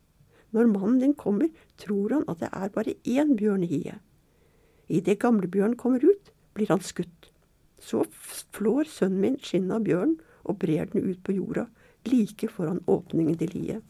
[0.55, 3.99] Når mannen din kommer, tror han at det er bare én bjørn i hiet.
[4.87, 7.31] Idet gamlebjørnen kommer ut, blir han skutt.
[7.83, 8.05] Så
[8.55, 11.67] flår sønnen min skinnet av bjørnen og brer den ut på jorda,
[12.07, 13.83] like foran åpningen til liet.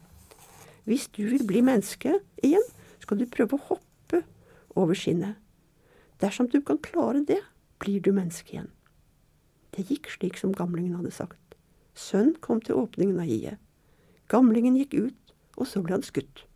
[0.88, 2.64] Hvis du vil bli menneske igjen,
[3.02, 4.22] skal du prøve å hoppe
[4.76, 5.43] over skinnet.
[6.24, 7.42] Dersom du kan klare det,
[7.78, 8.70] blir du menneske igjen.
[9.76, 11.58] Det gikk slik som gamlingen hadde sagt.
[11.92, 13.60] Sønnen kom til åpningen av hiet.
[14.32, 16.46] Gamlingen gikk ut, og så ble han skutt.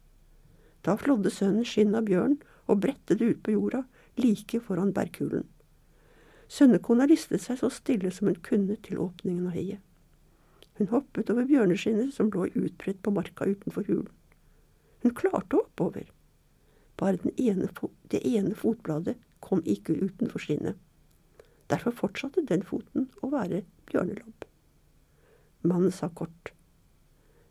[0.86, 3.82] Da flådde sønnen skinnet av bjørnen og bredte det ut på jorda,
[4.16, 5.44] like foran bergkulen.
[6.48, 9.84] Sønnekona listet seg så stille som hun kunne til åpningen av hiet.
[10.80, 14.08] Hun hoppet over bjørneskinnet som lå utbredt på marka utenfor hulen.
[15.04, 16.12] Hun klarte å hoppe over.
[16.96, 17.68] Bare ene
[18.08, 20.78] det ene fotbladet kom ikke utenfor skinnet.
[21.68, 24.46] Derfor fortsatte den foten å være bjørnelobb.
[25.68, 26.52] Mannen sa kort.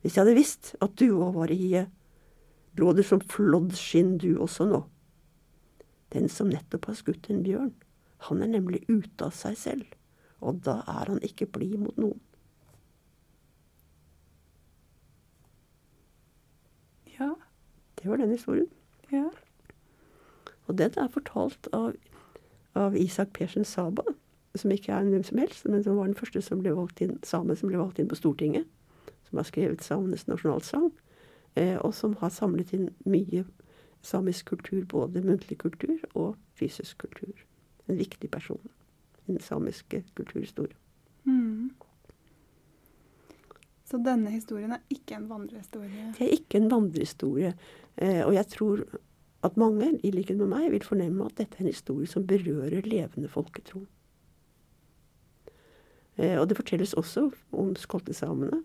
[0.02, 1.92] Hvis jeg hadde visst at du òg var i hiet,
[2.78, 4.84] lå du som flådd skinn du også nå.
[6.16, 7.74] Den som nettopp har skutt en bjørn,
[8.30, 9.90] han er nemlig ute av seg selv,
[10.42, 12.22] og da er han ikke blid mot noen.
[17.18, 17.34] Ja.
[17.98, 18.70] Det var den historien.
[19.12, 19.28] ja.
[20.68, 21.94] Og den er fortalt av,
[22.76, 24.04] av Isak Persen Saba,
[24.58, 27.18] som ikke er hvem som helst, men som var den første som ble valgt inn,
[27.24, 28.68] same som ble valgt inn på Stortinget.
[29.30, 30.90] Som har skrevet samenes nasjonalsang,
[31.60, 33.44] eh, og som har samlet inn mye
[34.08, 37.36] samisk kultur, både muntlig kultur og fysisk kultur.
[37.88, 38.62] En viktig person
[39.28, 40.78] i den samiske kulturhistorien.
[41.28, 41.70] Mm.
[43.88, 46.14] Så denne historien er ikke en vandrehistorie?
[46.18, 47.54] Det er ikke en vandrehistorie,
[47.96, 48.84] eh, og jeg tror
[49.48, 52.86] at mange, i likhet med meg, vil fornemme at dette er en historie som berører
[52.88, 53.86] levende folketro.
[56.18, 58.64] Eh, og det fortelles også om skoltesamene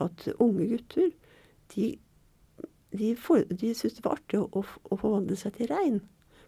[0.00, 1.10] at unge gutter
[1.74, 1.86] de,
[2.92, 6.00] de, de syntes det var artig å, å, å forvandle seg til rein.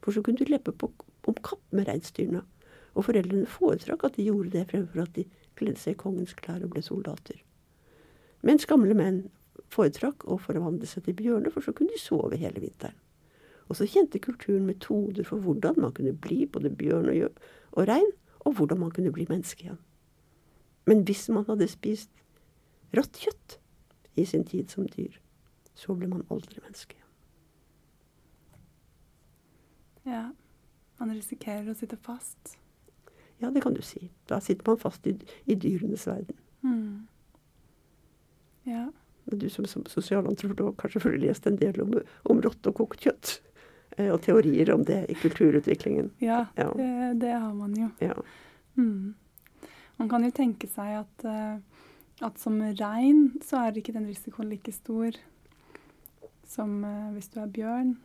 [0.03, 0.91] For så kunne du leppe på,
[1.29, 2.43] om kapp med reinsdyrene.
[2.93, 5.25] Og foreldrene foretrakk at de gjorde det fremfor at de
[5.59, 7.39] kledde seg i kongens klær og ble soldater.
[8.45, 9.23] Mens gamle menn
[9.73, 12.99] foretrakk å forvandle seg til bjørner, for så kunne de sove hele vinteren.
[13.69, 17.39] Og så kjente kulturen metoder for hvordan man kunne bli både bjørn og,
[17.73, 19.81] og rein, og hvordan man kunne bli menneske igjen.
[20.87, 22.11] Men hvis man hadde spist
[22.97, 23.59] rått kjøtt
[24.19, 25.15] i sin tid som dyr,
[25.75, 27.03] så ble man aldri menneske igjen.
[30.13, 30.25] Ja.
[30.99, 32.57] Man risikerer å sitte fast.
[33.43, 34.11] Ja, det kan du si.
[34.31, 35.17] Da sitter man fast i,
[35.51, 36.37] i dyrenes verden.
[36.63, 37.07] Mm.
[38.69, 38.85] Ja.
[39.25, 41.97] Men du som, som sosialantropolog har selvfølgelig lest en del om,
[42.31, 43.41] om rått og kokt kjøtt.
[43.99, 46.11] Eh, Og teorier om det i kulturutviklingen.
[46.21, 46.71] Ja, Ja.
[46.77, 47.89] Det, det har man jo.
[48.01, 48.15] Ja.
[48.77, 49.15] Mm.
[49.99, 51.59] Man kan jo tenke seg at, eh,
[52.27, 55.13] at som rein så er ikke den risikoen like stor
[56.47, 57.97] som eh, hvis du er bjørn.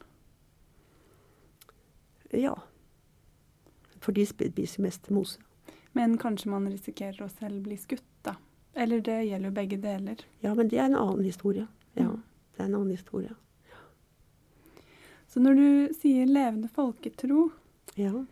[2.32, 2.56] ja.
[4.02, 5.40] For de spiser mest mose.
[5.98, 8.36] Men kanskje man risikerer å selv bli skutt, da.
[8.78, 10.22] Eller det gjelder jo begge deler.
[10.44, 11.66] Ja, men det er en annen historie.
[11.98, 12.22] Ja, Mm.
[12.54, 13.34] det er en annen historie.
[15.38, 17.52] Så når du sier levende folketro,
[17.96, 18.26] Ja.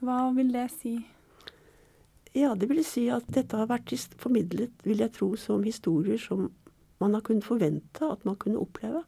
[0.00, 0.92] hva vil det si?
[2.32, 6.52] Ja, det vil si at dette har vært formidlet, vil jeg tro, som historier som
[7.00, 9.02] man har kunnet forvente at man kunne oppleve.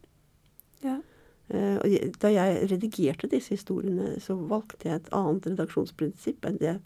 [0.83, 1.01] Ja.
[1.49, 6.81] Eh, Da jeg redigerte disse historiene, så valgte jeg et annet redaksjonsprinsipp enn det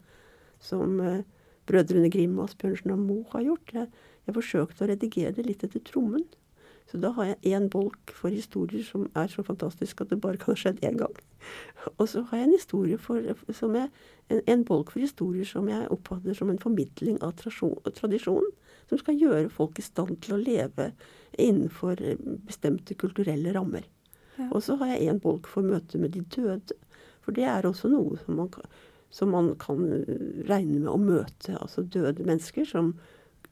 [0.59, 1.23] som eh,
[1.65, 3.73] brødrene Grim, Asbjørnsen og Moe har gjort.
[3.73, 3.89] Jeg,
[4.27, 6.25] jeg forsøkte å redigere det litt etter trommen.
[6.87, 10.39] Så da har jeg én bolk for historier som er så fantastisk at det bare
[10.39, 11.17] kan ha skjedd én gang.
[11.97, 13.19] Og så har jeg en historie for,
[13.55, 13.91] som jeg,
[14.31, 18.55] en, en bolk for historier som jeg oppfatter som en formidling av tradisjon tradisjonen.
[18.87, 20.93] Som skal gjøre folk i stand til å leve
[21.35, 23.83] innenfor eh, bestemte kulturelle rammer.
[24.37, 24.47] Ja.
[24.47, 26.77] Og så har jeg en bolk for møtet med de døde.
[27.25, 28.53] For det er også noe som man,
[29.11, 30.13] som man kan eh,
[30.47, 31.57] regne med å møte.
[31.59, 32.93] Altså døde mennesker som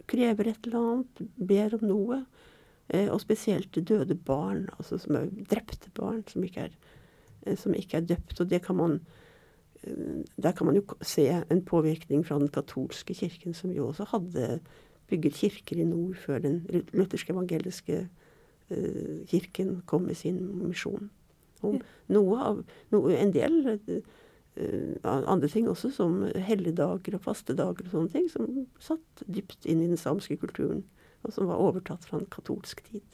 [0.07, 2.23] krever et eller annet, ber om noe.
[2.93, 6.73] Eh, og spesielt døde barn, altså som er drepte barn, som ikke er,
[7.45, 8.41] eh, som ikke er døpt.
[8.41, 8.99] Og kan man
[9.83, 14.03] eh, Der kan man jo se en påvirkning fra den katolske kirken, som jo også
[14.03, 14.59] hadde
[15.07, 18.09] bygget kirker i nord før den lutherske evangeliske
[19.27, 21.11] kirken kom med sin misjon.
[21.61, 23.81] Og noe av, noe, en del
[25.05, 29.87] andre ting også, som helligdager og fastedager og sånne ting, som satt dypt inn i
[29.87, 30.83] den samiske kulturen,
[31.25, 33.05] og som var overtatt fra en katolsk tid.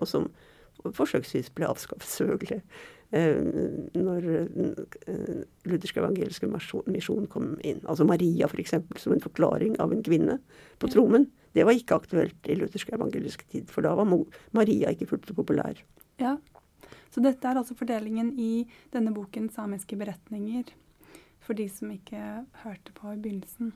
[0.00, 0.30] Og som
[0.96, 2.60] forsøksvis ble avskaffet, selvfølgelig,
[3.16, 3.40] eh,
[3.96, 7.82] når eh, luthersk evangeliske misjon- kom inn.
[7.84, 10.38] Altså Maria, f.eks., som en forklaring av en kvinne
[10.78, 11.28] på trommen.
[11.52, 14.08] Det var ikke aktuelt i luthersk evangelisk tid, for da var
[14.52, 15.82] Maria ikke fullt så populær.
[16.22, 16.38] Ja.
[17.10, 20.70] Så dette er altså fordelingen i denne boken 'Samiske beretninger',
[21.40, 23.72] for de som ikke hørte på i begynnelsen.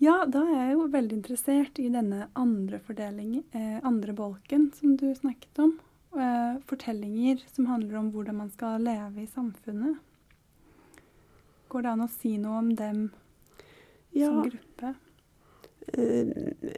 [0.00, 4.94] Ja, da er jeg jo veldig interessert i denne andre fordelingen, eh, andre bolken som
[4.96, 5.74] du snakket om.
[6.16, 9.98] Eh, fortellinger som handler om hvordan man skal leve i samfunnet.
[11.68, 13.10] Går det an å si noe om dem
[14.16, 14.94] Ja, som gruppe?
[15.94, 16.30] Eh,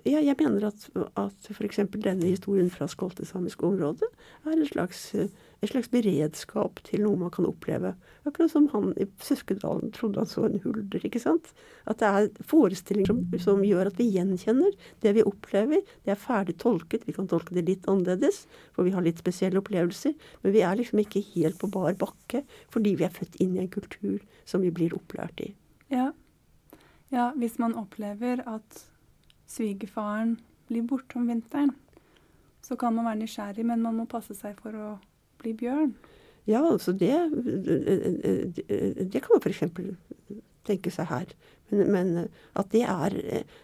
[0.09, 0.85] ja, jeg mener at,
[1.19, 1.81] at f.eks.
[1.95, 4.07] denne historien fra skoltesamisk område
[4.47, 5.31] er en slags, eh,
[5.63, 7.95] en slags beredskap til noe man kan oppleve.
[8.29, 11.03] Akkurat som han i Søskedalen trodde han så en hulder.
[11.03, 11.53] ikke sant?
[11.87, 15.83] At det er forestillinger som, som gjør at vi gjenkjenner det vi opplever.
[16.05, 17.07] Det er ferdig tolket.
[17.09, 20.15] Vi kan tolke det litt annerledes, for vi har litt spesielle opplevelser.
[20.43, 23.65] Men vi er liksom ikke helt på bar bakke fordi vi er født inn i
[23.65, 25.53] en kultur som vi blir opplært i.
[25.93, 26.13] Ja.
[27.13, 28.87] ja, hvis man opplever at
[29.53, 30.37] svigerfaren
[30.71, 31.75] blir borte om vinteren,
[32.63, 34.91] så kan man være nysgjerrig, men man må passe seg for å
[35.43, 35.95] bli bjørn.
[36.47, 37.15] Ja, altså det
[39.13, 39.63] Det kan man f.eks.
[40.67, 41.35] tenke seg her.
[41.71, 42.09] Men, men
[42.59, 43.17] at det er,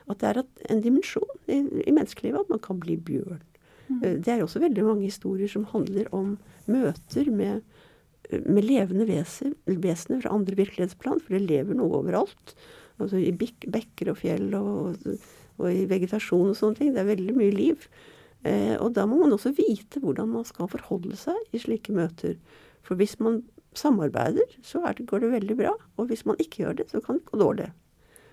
[0.09, 3.43] at det er en dimensjon i, i menneskelivet at man kan bli bjørn.
[3.89, 4.01] Mm.
[4.22, 6.36] Det er også veldig mange historier som handler om
[6.68, 7.62] møter med,
[8.45, 12.57] med levende vesener, vesener fra andre virkelighetsplan, for det lever noe overalt.
[12.99, 14.99] Altså I bekker og fjell og,
[15.59, 16.94] og i vegetasjon og sånne ting.
[16.94, 17.88] Det er veldig mye liv.
[18.46, 22.38] Eh, og da må man også vite hvordan man skal forholde seg i slike møter.
[22.86, 23.42] For hvis man
[23.76, 25.74] samarbeider, så det, går det veldig bra.
[25.96, 27.70] Og hvis man ikke gjør det, så kan det gå dårlig.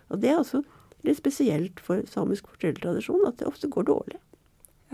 [0.09, 0.61] Og det er også
[1.05, 4.21] litt spesielt for samisk fortellertradisjon at det ofte går dårlig.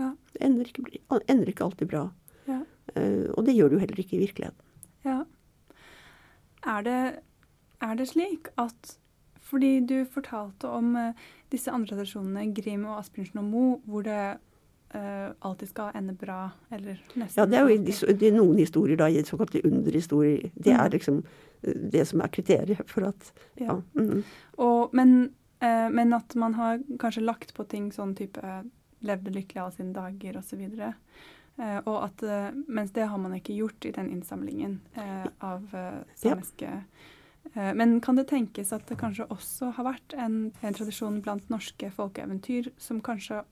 [0.00, 0.12] Ja.
[0.32, 2.06] Det ender ikke, ender ikke alltid bra.
[2.48, 2.62] Ja.
[2.96, 4.68] Eh, og det gjør det jo heller ikke i virkeligheten.
[5.06, 5.22] Ja.
[6.62, 6.98] Er det,
[7.82, 8.98] er det slik at
[9.42, 11.12] Fordi du fortalte om eh,
[11.52, 14.18] disse andre tradisjonene, Grim og Asbjørnsen og Mo, hvor det
[14.94, 18.98] uh, alltid skal ende bra, eller nesten Ja, det er jo det er noen historier,
[19.00, 20.50] da, i såkalte underhistorier.
[20.54, 20.92] Det er Mm.
[20.92, 21.22] liksom
[21.62, 23.66] eh, det som er kriteriet for at Ja.
[23.66, 23.80] Ja.
[23.94, 24.24] mm.
[24.58, 25.30] Og, men,
[25.62, 28.64] uh, men at man har kanskje lagt på ting sånn type
[29.02, 30.92] levde lykkelig alle sine dager osv.
[31.58, 34.80] Uh, og at, uh, mens det har man ikke gjort i den innsamlingen
[35.40, 35.62] av
[36.14, 36.80] samiske Ja.
[37.54, 41.50] Eh, Men kan det tenkes at det kanskje også har vært en, en tradisjon blant
[41.52, 43.42] norske folkeeventyr som kanskje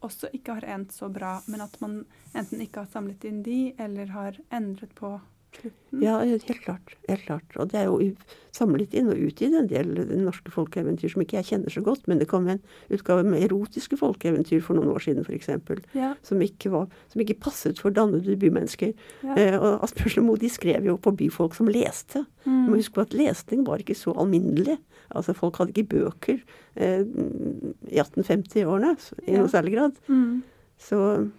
[0.00, 3.74] også ikke har endt så bra, men at man enten ikke har samlet inn de,
[3.78, 5.18] eller har endret på
[6.00, 6.94] Ja, helt klart.
[7.08, 7.56] helt klart.
[7.58, 8.14] Og det er jo
[8.54, 9.88] samlet inn og utgitt en del
[10.22, 13.98] norske folkeeventyr som ikke jeg kjenner så godt, men det kom en utgave med erotiske
[13.98, 15.48] folkeeventyr for noen år siden f.eks.
[15.94, 18.94] Ja, Som, ikke var- som ikke passet for dannede bymennesker.
[19.24, 19.34] ja.
[19.36, 22.24] Eh, og Asbjørnsen Moe de skrev jo på byfolk som leste.
[22.44, 22.76] Du må Mm.
[22.78, 24.78] huske på at lesning var ikke så alminnelig.
[25.14, 26.40] Altså Folk hadde ikke bøker
[26.76, 27.00] eh,
[27.90, 28.96] i 1850-årene
[29.26, 29.38] i Ja.
[29.40, 29.92] noe særlig grad.
[30.08, 30.42] Mm.
[30.78, 31.30] Så,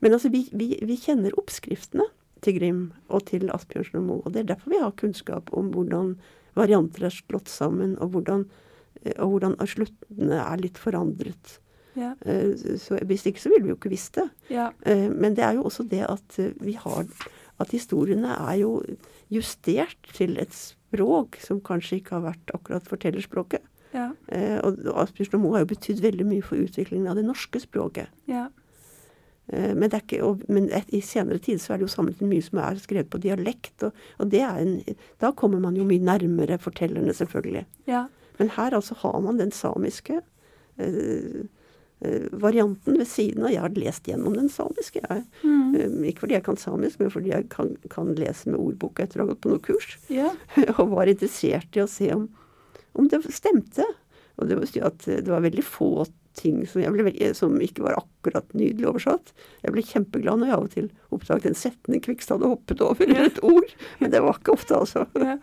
[0.00, 2.04] men altså, vi, vi, vi kjenner oppskriftene
[2.42, 4.22] til Grim og til Asbjørnsen og Moe.
[4.24, 6.14] Og det er derfor vi har kunnskap om hvordan
[6.56, 8.46] varianter er slått sammen, og hvordan
[9.04, 11.58] eh, og hvordan sluttene er litt forandret.
[11.98, 12.14] Ja.
[12.24, 14.28] Eh, Så hvis ikke så ville vi jo ikke visst det.
[14.50, 14.70] Ja.
[14.86, 17.04] Eh, Men det er jo også det at vi har
[17.60, 18.80] At historiene er jo
[19.30, 23.60] justert til et språk som kanskje ikke har vært akkurat fortellerspråket.
[23.92, 24.12] Ja.
[24.32, 27.60] Eh, og Asbjørnsen og Moe har jo betydd veldig mye for utviklingen av det norske
[27.60, 28.08] språket.
[28.30, 28.46] Ja.
[29.48, 32.20] Eh, Men, det ikke, og, men et, i senere tid så er det jo samlet
[32.22, 33.82] mye som er skrevet på dialekt.
[33.86, 34.76] Og, og det er en,
[35.22, 37.66] da kommer man jo mye nærmere fortellerne, selvfølgelig.
[37.90, 38.06] Ja.
[38.40, 40.20] Men her altså har man den samiske
[40.80, 41.40] eh,
[42.00, 43.52] eh, varianten ved siden av.
[43.52, 45.02] Jeg har lest gjennom den samiske.
[45.02, 45.26] Jeg.
[45.42, 45.74] Mm.
[45.74, 49.20] Eh, ikke fordi jeg kan samisk, men fordi jeg kan, kan lese med ordboka etter
[49.20, 49.96] å ha gått på noe kurs.
[50.12, 50.30] Ja.
[50.78, 52.30] Og var interessert i å se om,
[52.96, 53.84] om det stemte.
[54.40, 56.06] Og det, at det var veldig få
[56.38, 59.32] ting som, jeg ble, som ikke var akkurat nydelig oversatt.
[59.64, 63.02] Jeg ble kjempeglad når jeg av og til oppdaget en setning Kvikstad hadde hoppet over,
[63.06, 63.74] eller et ord.
[63.98, 65.04] Men det var ikke ofte, altså.
[65.18, 65.36] Ja.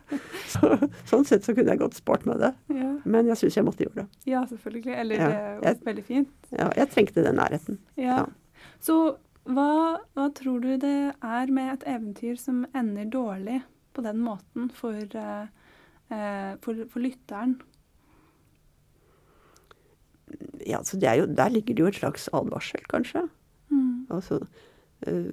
[0.48, 0.72] Så,
[1.12, 2.54] sånn sett så kunne jeg godt spart meg det.
[2.72, 2.94] Ja.
[3.04, 4.08] Men jeg syns jeg måtte gjøre det.
[4.32, 4.96] ja, selvfølgelig.
[5.04, 5.30] Eller Ja.
[5.62, 6.34] det er veldig fint.
[6.56, 7.80] Ja, jeg trengte den nærheten.
[8.00, 8.22] Ja.
[8.24, 8.26] Ja.
[8.80, 8.98] Så
[9.48, 13.62] hva, hva tror du det er med et eventyr som ender dårlig
[13.96, 15.48] på den måten for, eh,
[16.12, 17.58] eh, for, for lytteren?
[20.68, 23.30] Ja, så det jo, Der ligger det jo et slags advarsel, kanskje.
[23.70, 24.08] Mm.
[24.12, 24.40] Altså,
[25.08, 25.32] øh,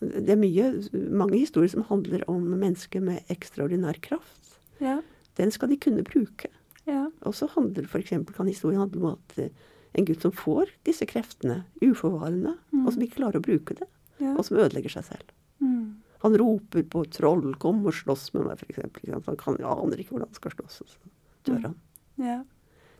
[0.00, 0.66] det er mye,
[1.10, 4.58] mange historier som handler om mennesker med ekstraordinær kraft.
[4.80, 4.98] Ja.
[5.38, 6.48] Den skal de kunne bruke.
[6.86, 7.06] Ja.
[7.22, 9.48] Og så handler for eksempel, kan historien handle om at eh,
[9.94, 12.86] en gutt som får disse kreftene uforvarende, Mm.
[12.86, 13.88] og som ikke klarer å bruke det,
[14.20, 14.34] Ja.
[14.36, 15.30] og som ødelegger seg selv.
[15.60, 15.94] Mm.
[16.22, 19.24] Han roper på 'troll, kom og slåss med meg', f.eks.
[19.26, 20.96] Han kan, aner ikke hvordan han skal slåss, så
[21.44, 21.74] dør Mm.
[22.18, 22.44] Ja.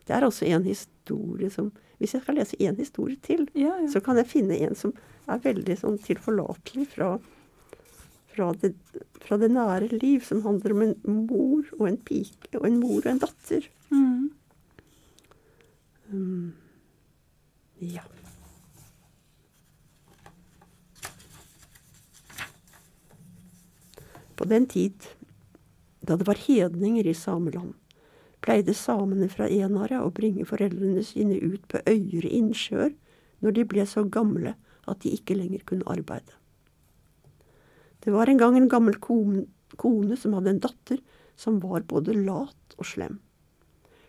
[0.07, 3.87] Det er også en historie som Hvis jeg skal lese én historie til, Ja, ja.
[3.89, 4.91] så kan jeg finne en som
[5.27, 7.07] er veldig sånn tilforlatelig fra,
[8.35, 8.75] fra, det,
[9.23, 10.93] fra det nære liv, som handler om en
[11.25, 13.65] mor og en pike, og en mor og en datter.
[13.89, 14.29] Mm.
[16.13, 16.53] Um,
[17.81, 18.05] ja.
[24.37, 25.09] På den tid,
[26.05, 27.73] da det var hedninger i sameland,
[28.47, 32.93] pleide samene fra Enare å bringe foreldrene sine ut på øyer og innsjøer
[33.43, 34.55] når de ble så gamle
[34.87, 36.31] at de ikke lenger kunne arbeide.
[37.99, 41.01] Det var en gang en gammel kone, som hadde en datter
[41.35, 43.19] som var både lat og slem.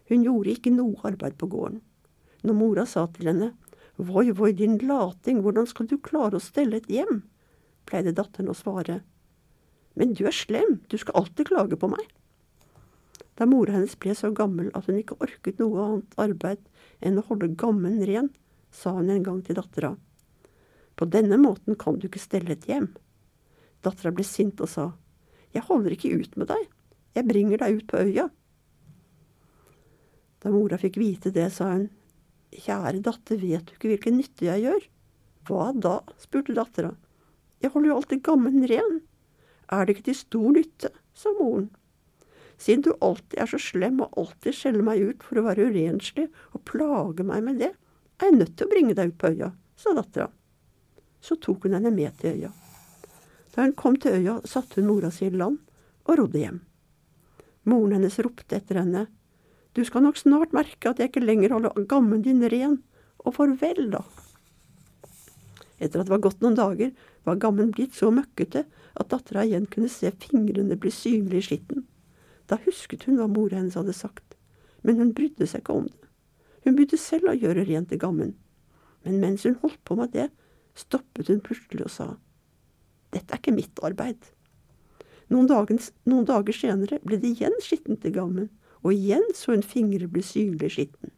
[0.08, 1.80] Hun gjorde ikke noe arbeid på gården.
[2.46, 3.54] Når mora sa til henne,
[3.98, 7.24] Voi, voi, din lating, hvordan skal du klare å stelle et hjem?
[7.88, 9.00] pleide datteren å svare,
[9.98, 12.04] Men du er slem, du skal alltid klage på meg.
[13.38, 16.62] Da mora hennes ble så gammel at hun ikke orket noe annet arbeid
[16.98, 18.32] enn å holde gammen ren,
[18.74, 19.94] sa hun en gang til dattera,
[20.98, 22.88] På denne måten kan du ikke stelle et hjem.
[23.86, 24.92] Dattera ble sint og sa,
[25.54, 26.66] Jeg holder ikke ut med deg,
[27.14, 28.28] jeg bringer deg ut på øya.
[30.42, 31.88] Da mora fikk vite det, sa hun,
[32.50, 34.84] Kjære datter, vet du ikke hvilken nytte jeg gjør?
[35.46, 36.00] Hva da?
[36.18, 36.94] spurte dattera.
[37.62, 39.02] Jeg holder jo alltid gammen ren.
[39.70, 40.90] Er det ikke til stor nytte?
[41.14, 41.68] sa moren.
[42.58, 46.26] Siden du alltid er så slem og alltid skjeller meg ut for å være urenslig
[46.56, 47.70] og plage meg med det,
[48.18, 50.26] er jeg nødt til å bringe deg ut på øya, sa dattera.
[51.22, 52.50] Så tok hun henne med til øya.
[53.54, 55.60] Da hun kom til øya, satte hun mora si i land
[56.08, 56.58] og rodde hjem.
[57.68, 59.06] Moren hennes ropte etter henne.
[59.76, 62.80] Du skal nok snart merke at jeg ikke lenger holder gammen din ren,
[63.26, 64.02] og farvel, da.
[65.78, 66.90] Etter at det var gått noen dager,
[67.26, 68.64] var gammen blitt så møkkete
[68.98, 71.86] at dattera igjen kunne se fingrene bli synlige i skitten.
[72.48, 74.36] Da husket hun hva mora hennes hadde sagt,
[74.82, 76.08] men hun brydde seg ikke om det.
[76.64, 78.34] Hun begynte selv å gjøre rent i gammen.
[79.06, 80.28] Men mens hun holdt på med det,
[80.78, 82.08] stoppet hun plutselig og sa,
[83.14, 84.18] Dette er ikke mitt arbeid.
[85.32, 88.50] Noen, dagens, noen dager senere ble det igjen skittent i gammen,
[88.84, 91.12] og igjen så hun fingre bli synlig skitten.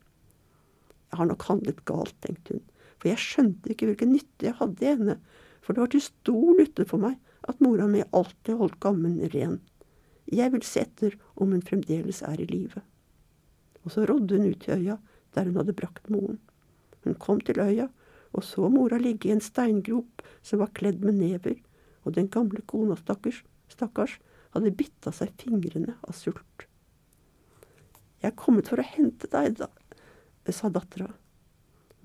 [1.10, 2.64] Jeg har nok handlet galt, tenkte hun,
[2.98, 5.16] for jeg skjønte ikke hvilken nytte jeg hadde i henne,
[5.62, 7.18] for det var til stor nytte for meg
[7.50, 9.58] at mora mi alltid holdt gammen ren.
[10.30, 12.82] Jeg vil se etter om hun fremdeles er i live.
[13.84, 15.00] Og så rodde hun ut til øya
[15.34, 16.38] der hun hadde brakt moren.
[17.04, 17.88] Hun kom til øya
[18.32, 21.56] og så mora ligge i en steingrop som var kledd med never,
[22.04, 24.18] og den gamle kona, stakkars, stakkars,
[24.54, 26.66] hadde bitt av seg fingrene av sult.
[28.20, 29.70] Jeg er kommet for å hente deg, da,
[30.50, 31.08] sa dattera.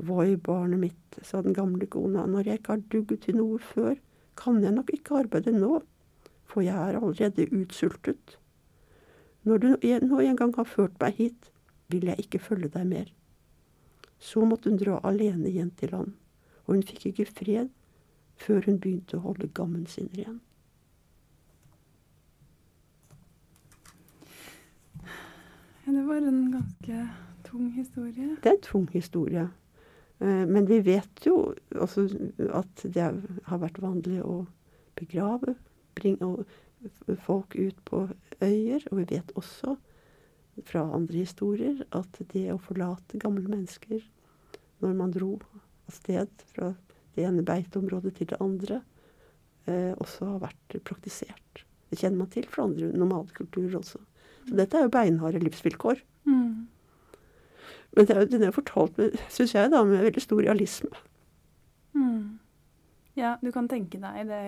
[0.06, 3.96] Voi, barnet mitt, sa den gamle kona, når jeg ikke har dugget til noe før,
[4.38, 5.80] kan jeg nok ikke arbeide nå,
[6.56, 8.38] for jeg er allerede utsultet.
[9.44, 9.68] Når du
[10.08, 11.50] nå en gang har ført meg hit,
[11.92, 13.10] vil jeg ikke følge deg mer.
[14.24, 16.14] Så måtte hun dra alene igjen til han,
[16.64, 17.74] og hun fikk ikke fred
[18.40, 20.40] før hun begynte å holde gammen sin ren.
[25.84, 27.04] Ja, det var en ganske
[27.46, 28.32] tung historie.
[28.42, 29.50] Det er en tung historie.
[30.24, 33.12] Eh, Men vi vet jo at det
[33.52, 34.46] har vært vanlig å
[34.96, 35.60] begrave
[35.96, 36.46] bringe
[37.26, 38.06] folk ut på
[38.42, 38.86] øyer.
[38.92, 39.76] Og vi vet også
[40.66, 44.04] fra andre historier at det å forlate gamle mennesker
[44.84, 45.38] når man dro
[45.88, 46.74] av sted fra
[47.16, 48.82] det ene beiteområdet til det andre,
[49.68, 51.64] eh, også har vært praktisert.
[51.90, 54.02] Det kjenner man til fra andre nomadekulturer også.
[54.46, 56.02] Så dette er jo beinharde livsvilkår.
[56.28, 56.68] Mm.
[57.96, 60.92] Men det er den er fortalt med, syns jeg, da, med veldig stor realisme.
[61.96, 62.40] Mm.
[63.16, 64.42] Ja, du kan tenke deg det,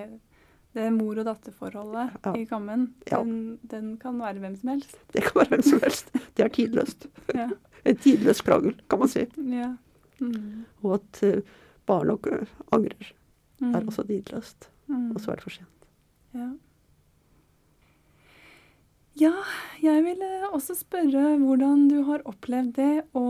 [0.77, 2.33] det mor- og datterforholdet Ja.
[2.37, 2.87] i Kammen.
[3.09, 3.19] Ja.
[3.23, 4.95] Den, den kan være hvem som helst.
[5.13, 6.11] Det kan være hvem som helst.
[6.37, 7.07] Det er tidløst.
[7.35, 7.49] Ja.
[7.87, 9.21] En tidløs krangel, kan man si.
[9.53, 9.73] ja.
[10.19, 10.65] Mm.
[10.83, 11.41] Og at uh,
[11.87, 13.13] barn og uh, angrer,
[13.61, 13.71] Mm.
[13.73, 14.67] er også tidløst.
[14.87, 15.11] Mm.
[15.15, 15.85] Og så er det for sent.
[16.37, 16.49] Ja.
[19.17, 19.31] ja,
[19.81, 23.23] jeg ville også spørre hvordan du har opplevd det å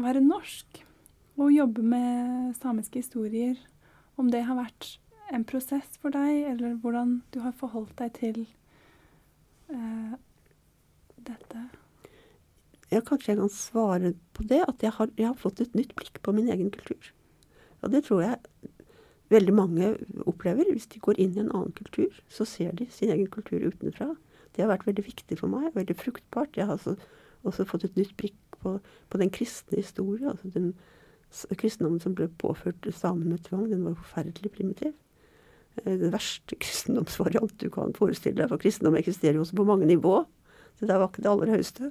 [0.00, 0.80] være norsk
[1.36, 3.58] og jobbe med samiske historier.
[4.16, 4.94] Om det har vært
[5.34, 8.44] en prosess for deg, eller hvordan du har forholdt deg til
[9.72, 10.14] eh,
[11.16, 11.64] dette.
[12.92, 15.96] Ja, kanskje jeg kan svare på det, at jeg har, jeg har fått et nytt
[15.98, 17.10] blikk på min egen kultur.
[17.82, 18.36] Og det tror jeg
[19.34, 19.92] veldig mange
[20.30, 20.70] opplever.
[20.70, 24.12] Hvis de går inn i en annen kultur, så ser de sin egen kultur utenfra.
[24.54, 26.56] Det har vært veldig viktig for meg, veldig fruktbart.
[26.56, 26.94] Jeg har også,
[27.42, 28.78] også fått et nytt blikk på,
[29.10, 30.30] på den kristne historie.
[30.30, 30.76] altså den
[31.58, 34.94] Kristendommen som ble påført samene med tvang, den var forferdelig primitiv.
[35.84, 38.50] Eh, Den verste kristendomsvariant du kan forestille deg.
[38.52, 40.22] For kristendom eksisterer jo også på mange nivå.
[40.76, 41.90] Så det var ikke det aller høyeste.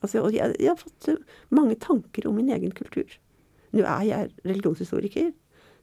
[0.00, 1.22] Altså, og jeg, jeg har fått eh,
[1.54, 3.18] mange tanker om min egen kultur.
[3.76, 5.30] Nå er jeg religionshistoriker.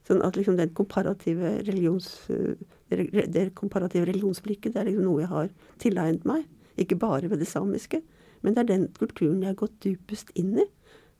[0.08, 2.56] Sånn at liksom den komparative religions, eh,
[2.88, 6.46] det, komparative religionsblikket det er liksom noe jeg har tilegnet meg.
[6.80, 8.00] Ikke bare ved det samiske,
[8.42, 10.66] men det er den kulturen jeg har gått dypest inn i.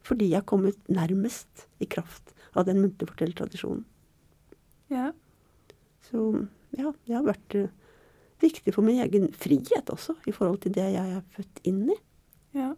[0.07, 3.83] Fordi jeg har kommet nærmest i kraft av den muntlige fortellertradisjonen.
[4.89, 5.11] Ja.
[6.09, 6.25] Så
[6.77, 7.71] ja, det har vært eh,
[8.43, 11.97] viktig for min egen frihet også, i forhold til det jeg er født inn i.
[12.57, 12.73] Ja.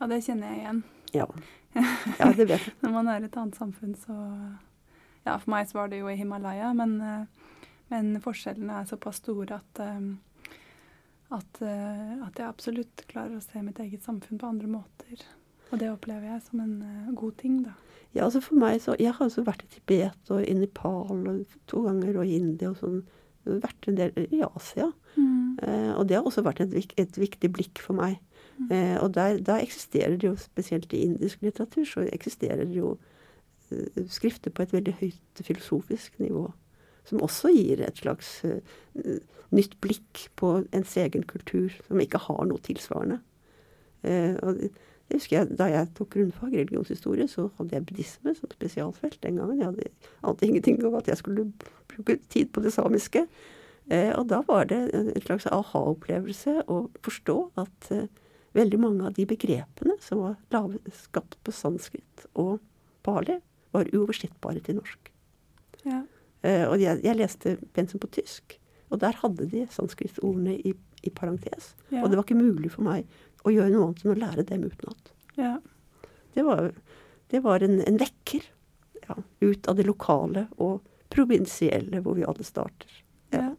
[0.00, 0.80] ja, det kjenner jeg igjen.
[1.14, 1.26] Ja,
[2.20, 2.76] ja det vet jeg.
[2.82, 4.16] Når man er i et annet samfunn, så
[5.26, 7.50] Ja, for meg så var det jo i Himalaya, men, eh,
[7.92, 10.00] men forskjellene er såpass store at eh,
[11.28, 15.26] at, at jeg absolutt klarer å se mitt eget samfunn på andre måter.
[15.68, 17.76] Og det opplever jeg som en eh, god ting, da.
[18.14, 21.56] Ja, altså for meg så, Jeg har også vært i Tibet og i Nepal og
[21.68, 23.02] to ganger og i India og sånn.
[23.48, 24.90] Vært en del i Asia.
[25.62, 28.18] Eh, og det har også vært et, et viktig blikk for meg.
[28.70, 32.96] Eh, og der, der eksisterer det jo, spesielt i indisk litteratur, så eksisterer det jo
[33.70, 36.48] eh, skrifter på et veldig høyt filosofisk nivå.
[37.08, 38.60] Som også gir et slags eh,
[39.54, 43.20] nytt blikk på ens egen kultur, som ikke har noe tilsvarende.
[44.02, 44.66] Eh, og
[45.08, 49.20] det husker jeg, Da jeg tok grunnfag i religionshistorie, så hadde jeg buddhisme som spesialfelt
[49.22, 49.60] den gangen.
[49.60, 51.46] Jeg hadde ante ingenting om at jeg skulle
[51.88, 53.24] bruke tid på det samiske.
[53.88, 58.10] Eh, og da var det en slags aha-opplevelse å forstå at eh,
[58.58, 62.58] veldig mange av de begrepene som var lavet, skapt på sanskrit og
[63.06, 63.38] pali,
[63.72, 65.08] var uoversettbare til norsk.
[65.88, 66.02] Ja.
[66.44, 68.58] Eh, og jeg, jeg leste pensum på tysk,
[68.92, 71.72] og der hadde de sanskritordene i, i parentes.
[71.88, 72.02] Ja.
[72.02, 73.08] Og det var ikke mulig for meg
[73.44, 75.12] å gjøre noe annet enn å lære dem utenat.
[75.40, 75.58] ja.
[76.36, 76.68] Det var,
[77.32, 78.44] det var en, en vekker
[79.08, 82.92] ja, ut av det lokale og provinsielle, hvor vi alle starter.
[83.34, 83.56] Ja.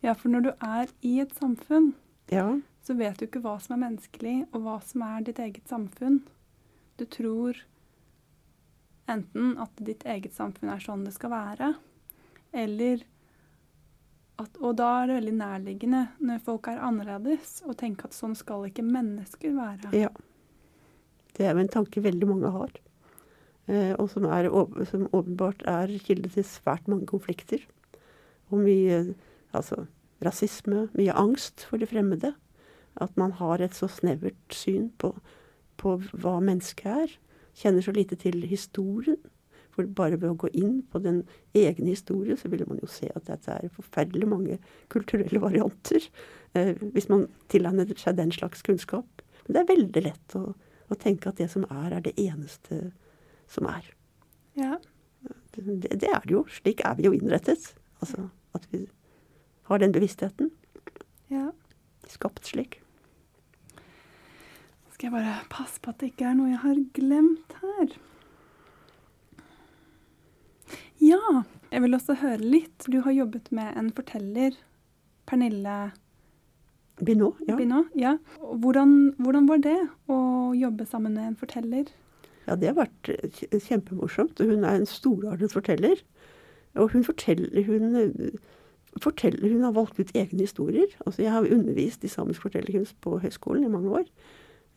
[0.00, 1.90] ja, for når du er i et samfunn,
[2.32, 5.68] Ja, så vet du ikke hva som er menneskelig, og hva som er ditt eget
[5.68, 6.22] samfunn.
[6.96, 7.60] Du tror
[9.08, 11.74] enten at ditt eget samfunn er sånn det skal være,
[12.56, 13.04] eller
[14.38, 18.36] at Og da er det veldig nærliggende, når folk er annerledes, å tenke at sånn
[18.38, 19.92] skal ikke mennesker være.
[19.96, 20.12] ja.
[21.38, 22.70] Det er jo en tanke veldig mange har.
[23.68, 24.48] Eh, og som, er,
[24.90, 27.62] som åpenbart er kilde til svært mange konflikter.
[28.50, 29.14] Og mye
[29.52, 29.84] altså,
[30.24, 32.32] rasisme, mye angst for det fremmede.
[32.98, 35.12] At man har et så snevert syn på,
[35.78, 37.14] på hva mennesket er.
[37.58, 39.20] Kjenner så lite til historien.
[39.78, 41.20] For bare ved å gå inn på den
[41.54, 44.56] egne historien, så ville man jo se at dette er forferdelig mange
[44.90, 46.08] kulturelle varianter.
[46.58, 49.22] Eh, hvis man tilegner seg den slags kunnskap.
[49.46, 50.42] Men det er veldig lett å,
[50.90, 52.88] å tenke at det som er, er det eneste
[53.46, 53.86] som er.
[54.58, 54.80] Ja.
[55.54, 55.62] Det,
[55.94, 56.42] det er det jo.
[56.50, 57.70] Slik er vi jo innrettet.
[58.02, 58.26] Altså
[58.58, 58.82] at vi
[59.70, 60.50] har den bevisstheten.
[61.30, 61.50] ja.
[62.08, 62.80] Skapt slik.
[64.94, 67.98] Skal jeg bare passe på at det ikke er noe jeg har glemt her.
[71.02, 72.86] Ja, jeg vil også høre litt.
[72.90, 74.56] Du har jobbet med en forteller,
[75.28, 75.78] Pernille
[77.04, 77.56] Binot, ja.
[77.56, 77.92] Binot.
[77.94, 78.16] Ja.
[78.40, 79.78] Hvordan, hvordan var det
[80.10, 80.18] å
[80.58, 81.90] jobbe sammen med en forteller?
[82.48, 83.10] Ja, det har vært
[83.52, 84.40] kjempemorsomt.
[84.40, 86.00] Hun er en storartet forteller.
[86.78, 88.38] Og hun forteller hun, eh,
[89.02, 90.88] forteller hun har valgt ut egne historier.
[91.06, 94.10] Altså, jeg har undervist i samisk fortellerkunst på høyskolen i mange år.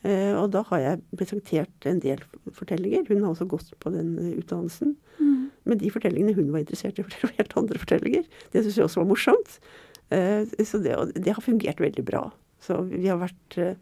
[0.01, 2.23] Eh, og da har jeg presentert en del
[2.57, 3.05] fortellinger.
[3.09, 4.95] Hun har også gått på den utdannelsen.
[4.97, 5.49] utdannelsen.
[5.69, 8.27] Men de fortellingene hun var interessert i, var helt andre fortellinger.
[8.53, 9.57] Det syns jeg også var morsomt.
[10.09, 12.27] Eh, så det, det har fungert veldig bra.
[12.61, 13.75] Så vi har vært eh,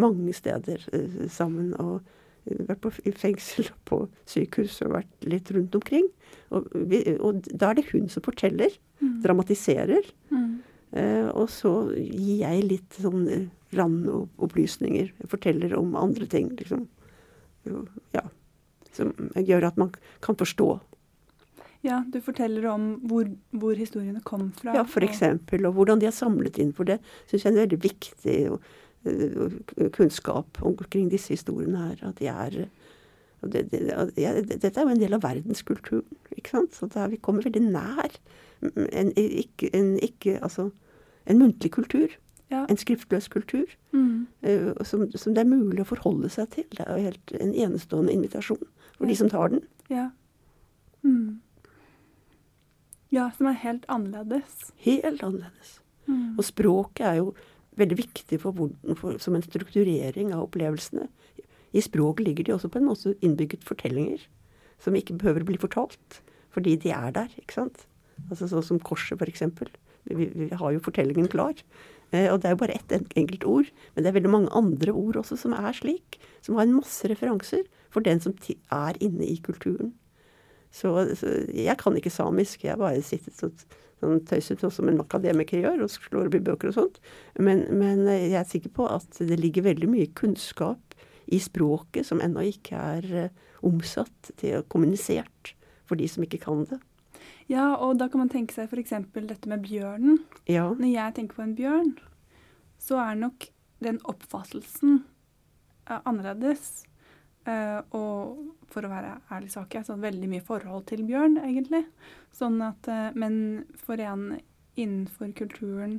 [0.00, 1.72] mange steder eh, sammen.
[1.80, 2.02] og
[2.42, 3.96] vært på i fengsel og på
[4.26, 6.08] sykehus og vært litt rundt omkring.
[6.50, 8.74] Og, vi, og da er det hun som forteller,
[9.22, 10.08] dramatiserer.
[10.32, 10.48] Mm.
[10.98, 15.12] Eh, og så gir jeg litt sånn eh, randopplysninger.
[15.30, 16.86] Forteller om andre ting, liksom.
[18.12, 18.24] Ja.
[18.92, 20.80] Som gjør at man kan forstå.
[21.82, 24.74] Ja, du forteller om hvor, hvor historiene kom fra.
[24.76, 26.72] Ja, for og- hvordan de er samlet inn.
[26.72, 28.60] For det syns jeg er en veldig viktig og,
[29.06, 32.08] og kunnskap omkring disse historiene her.
[32.10, 32.50] At de er
[33.42, 36.04] det, det, det- Dette er jo en del av verdenskulturen,
[36.36, 36.72] ikke sant.
[36.78, 38.14] Så er, vi kommer veldig nær
[38.62, 40.70] en, en, ikke, altså,
[41.26, 42.14] en muntlig kultur.
[42.52, 42.66] Ja.
[42.68, 43.70] En skriftløs kultur.
[43.96, 44.26] Mm.
[44.44, 46.66] uh, som, som det er mulig å forholde seg til.
[46.76, 48.60] Det er jo helt en enestående invitasjon
[48.96, 49.08] for Ja.
[49.08, 49.64] de som tar den.
[49.90, 50.10] Ja.
[51.02, 51.40] Mm.
[53.12, 54.70] Ja, som er helt annerledes.
[54.84, 55.78] Helt annerledes.
[56.06, 56.36] Mm.
[56.38, 57.32] Og språket er jo
[57.80, 58.56] veldig viktig for,
[59.00, 61.08] for, som en strukturering av opplevelsene.
[61.72, 64.24] I språket ligger de også på en måte innbygget fortellinger
[64.82, 66.20] som ikke behøver å bli fortalt,
[66.52, 67.32] fordi de er der.
[67.38, 67.86] ikke sant?
[68.28, 69.70] Altså Sånn som korset, eksempel.
[70.04, 71.54] Vi, vi har jo fortellingen klar.
[72.12, 74.92] Eh, og det er jo bare ett enkelt ord, men det er veldig mange andre
[74.92, 76.20] ord også som er slik.
[76.44, 78.36] Som har en masse referanser for den som
[78.72, 79.94] er inne i kulturen.
[80.72, 82.64] Så, så jeg kan ikke samisk.
[82.64, 83.50] Jeg bare sittet så,
[84.00, 87.00] sånn tøyset sånn som en akademiker gjør, og slår opp i bøker og sånt.
[87.38, 90.96] Men, men jeg er sikker på at det ligger veldig mye kunnskap
[91.32, 95.54] i språket som ennå ikke er eh, omsatt til kommunisert
[95.88, 96.80] for de som ikke kan det.
[97.52, 98.94] Ja, og da kan man tenke seg f.eks.
[99.12, 100.22] dette med bjørnen.
[100.48, 100.70] Ja.
[100.72, 101.90] Når jeg tenker på en bjørn,
[102.80, 103.48] så er nok
[103.84, 105.02] den oppfattelsen
[105.88, 106.86] eh, annerledes.
[107.42, 111.00] Uh, og for å være ærlig så har ikke jeg sånn veldig mye forhold til
[111.08, 111.82] bjørn, egentlig.
[112.38, 114.36] Sånn at, uh, men for en
[114.78, 115.98] innenfor kulturen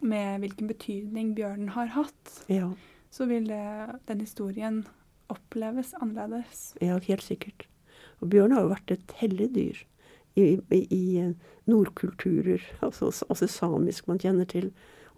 [0.00, 2.72] med hvilken betydning bjørnen har hatt, Ja,
[3.12, 3.60] så vil det,
[4.08, 4.80] den historien
[5.32, 6.72] oppleves annerledes.
[6.80, 7.68] ja, helt sikkert.
[8.24, 9.84] Og bjørn har jo vært et hellig dyr
[10.34, 11.32] i, i, eh,
[11.70, 14.70] nordkulturer, altså altså, samisk man kjenner til.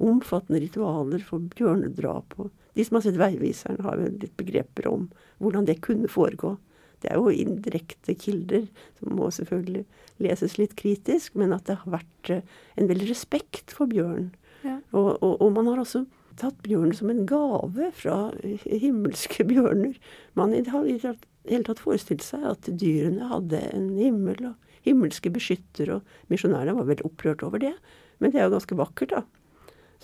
[0.02, 2.34] Omfattende ritualer for bjørnedrap.
[2.38, 5.08] Og de som har sett Veiviseren, har jo litt begreper om
[5.38, 6.56] hvordan det kunne foregå.
[7.04, 8.66] Det er jo indirekte kilder,
[8.98, 9.84] som må selvfølgelig
[10.24, 12.42] leses litt kritisk, men at det har vært eh,
[12.80, 14.32] en veldig respekt for bjørn.
[14.64, 14.78] Ja.
[14.96, 16.06] Og, og, og man har også
[16.40, 18.18] tatt bjørnen som en gave fra
[18.64, 19.94] himmelske bjørner.
[20.38, 21.16] Man har i det
[21.48, 26.88] hele tatt forestilt seg at dyrene hadde en himmel og himmelske beskytter, og misjonærene var
[26.90, 27.74] veldig opprørt over det.
[28.20, 29.24] Men det er jo ganske vakkert, da.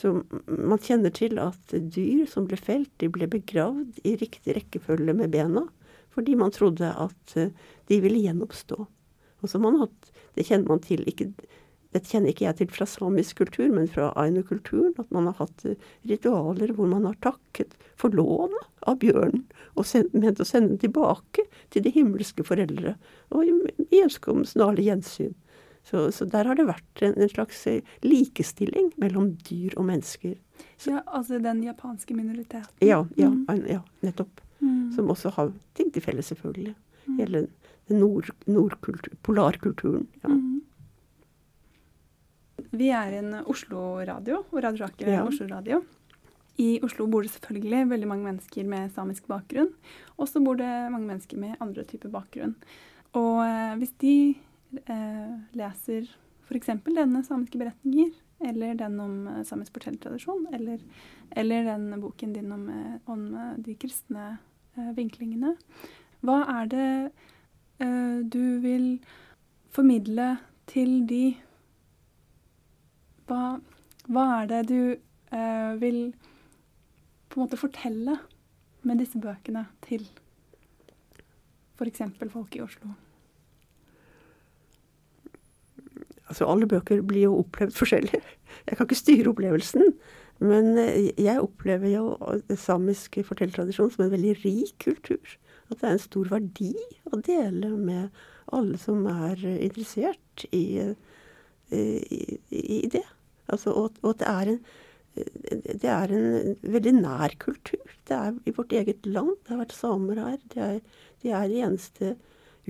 [0.01, 0.15] Så
[0.47, 5.35] man kjenner til at dyr som ble felt, de ble begravd i riktig rekkefølge med
[5.35, 5.67] bena,
[6.15, 7.53] fordi man trodde at eh,
[7.91, 8.79] de ville gjenoppstå.
[9.41, 11.33] Og så man hatt, Det kjenner man til ikke
[11.91, 14.93] Dette kjenner ikke jeg til fra samisk kultur, men fra ainu-kulturen.
[15.03, 15.75] At man har hatt eh,
[16.07, 19.43] ritualer hvor man har takket for lånet av bjørnen,
[19.75, 22.95] og ment å sende den tilbake til de himmelske foreldre,
[23.35, 25.35] og i, ønske om snarlig gjensyn.
[25.83, 30.37] Så, så der har det vært en, en slags eh, likestilling mellom dyr og mennesker.
[30.87, 32.71] Ja, altså den japanske minoriteten.
[32.85, 33.65] Ja, ja, Mm.
[33.67, 34.41] ja nettopp.
[34.61, 34.93] Mm.
[34.93, 36.75] Som også har ting til felles, selvfølgelig.
[37.07, 37.17] Mm.
[37.19, 37.47] Hele
[37.89, 40.07] den nord, nordkultur, polarkulturen.
[40.23, 40.29] Ja.
[40.29, 40.61] Mm.
[42.71, 45.25] Vi er en Oslo-radio, og Radio Rakel er Ja.
[45.27, 45.83] Oslo-radio.
[46.59, 49.73] I Oslo bor det selvfølgelig veldig mange mennesker med samisk bakgrunn.
[50.19, 52.55] Og så bor det mange mennesker med andre typer bakgrunn.
[53.13, 54.35] Og eh, hvis de
[54.87, 56.07] eh, leser
[56.47, 56.71] f.eks.
[56.85, 60.79] denne samiske beretninger, eller den om eh, samisk fortellertradisjon, eller,
[61.35, 63.27] eller den boken din om, eh, om
[63.59, 64.39] de kristne
[64.77, 65.57] eh, vinklingene,
[66.21, 66.89] hva er det
[67.81, 69.01] eh, du vil
[69.71, 70.37] formidle
[70.71, 71.35] til de
[73.31, 73.45] hva,
[74.11, 76.01] hva er det du eh, vil
[77.31, 78.19] på en måte fortelle
[78.83, 80.07] med disse bøkene til
[81.79, 82.03] f.eks.
[82.33, 82.93] folk i Oslo?
[86.31, 88.21] Altså, alle bøker blir jo opplevd forskjellig.
[88.69, 89.95] Jeg kan ikke styre opplevelsen.
[90.41, 92.05] Men eh, jeg opplever jo
[92.57, 95.37] samisk fortellertradisjon som en veldig rik kultur.
[95.71, 96.75] At det er en stor verdi
[97.11, 103.05] å dele med alle som er interessert i, eh, i, i det.
[103.53, 104.63] Altså, og, og det er en
[105.15, 107.83] det er en veldig nær kultur.
[108.07, 109.33] Det er i vårt eget land.
[109.43, 110.39] Det har vært samer her.
[110.53, 110.79] De er,
[111.23, 112.13] de er det eneste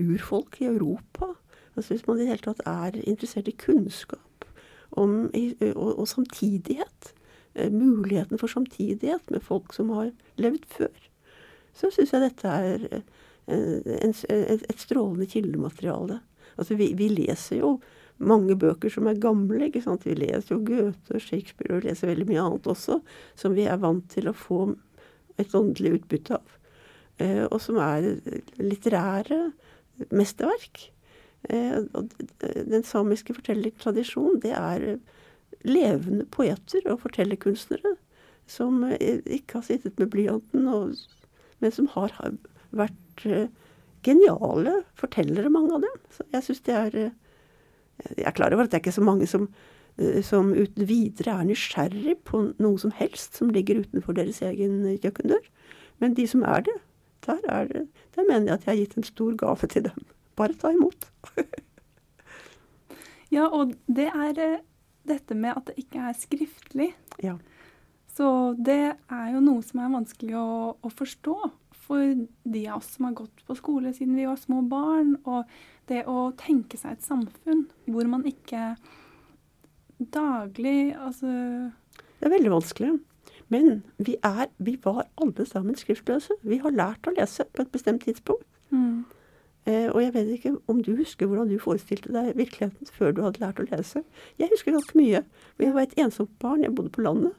[0.01, 1.33] urfolk i Europa.
[1.75, 4.45] Altså Hvis man i det hele tatt er interessert i kunnskap
[4.91, 5.29] om,
[5.75, 7.13] og, og samtidighet,
[7.55, 11.07] eh, muligheten for samtidighet med folk som har levd før,
[11.73, 16.19] så syns jeg dette er eh, en, et, et strålende kildemateriale.
[16.57, 17.77] Altså vi, vi leser jo
[18.21, 19.67] mange bøker som er gamle.
[19.67, 20.05] ikke sant?
[20.05, 23.01] Vi leser jo Goethe og Shakespeare og vi leser veldig mye annet også,
[23.39, 24.63] som vi er vant til å få
[25.41, 26.57] et åndelig utbytte av.
[27.21, 28.07] Eh, og som er
[28.61, 29.41] litterære
[30.13, 30.85] mesterverk.
[31.49, 32.13] Eh, og
[32.43, 34.87] den samiske fortellertradisjonen, det er
[35.67, 37.95] levende poeter og fortellerkunstnere
[38.49, 40.95] som eh, ikke har sittet med blyanten, og,
[41.61, 42.13] men som har
[42.75, 43.49] vært eh,
[44.05, 45.99] geniale fortellere, mange av dem.
[46.15, 47.17] Så jeg syns det er eh,
[48.17, 49.47] Jeg er klar over at det er ikke så mange som,
[49.97, 54.83] eh, som uten videre er nysgjerrig på noe som helst som ligger utenfor deres egen
[55.01, 55.43] kjøkkendør.
[56.01, 56.77] Men de som er det,
[57.27, 60.07] der, er det, der mener jeg at jeg har gitt en stor gave til dem.
[60.39, 61.11] Bare ta imot.
[63.31, 64.59] Ja, og det er eh,
[65.07, 66.89] dette med at det ikke er skriftlig.
[67.23, 67.37] Ja.
[68.11, 68.27] Så
[68.59, 71.37] det er jo noe som er vanskelig å, å forstå
[71.81, 75.15] for de av oss som har gått på skole siden vi var små barn.
[75.23, 75.47] Og
[75.91, 78.73] det å tenke seg et samfunn hvor man ikke
[80.01, 82.91] daglig Altså Det er veldig vanskelig.
[83.51, 86.37] Men vi, er, vi var alle sammen skriftløse.
[86.47, 88.47] Vi har lært å lese på et bestemt tidspunkt.
[88.71, 89.03] mm,
[89.69, 93.21] Eh, og jeg vet ikke om du husker hvordan du forestilte deg virkeligheten før du
[93.21, 94.01] hadde lært å lese.
[94.41, 95.21] Jeg husker ganske mye.
[95.53, 97.35] For jeg var et ensomt barn, jeg bodde på landet.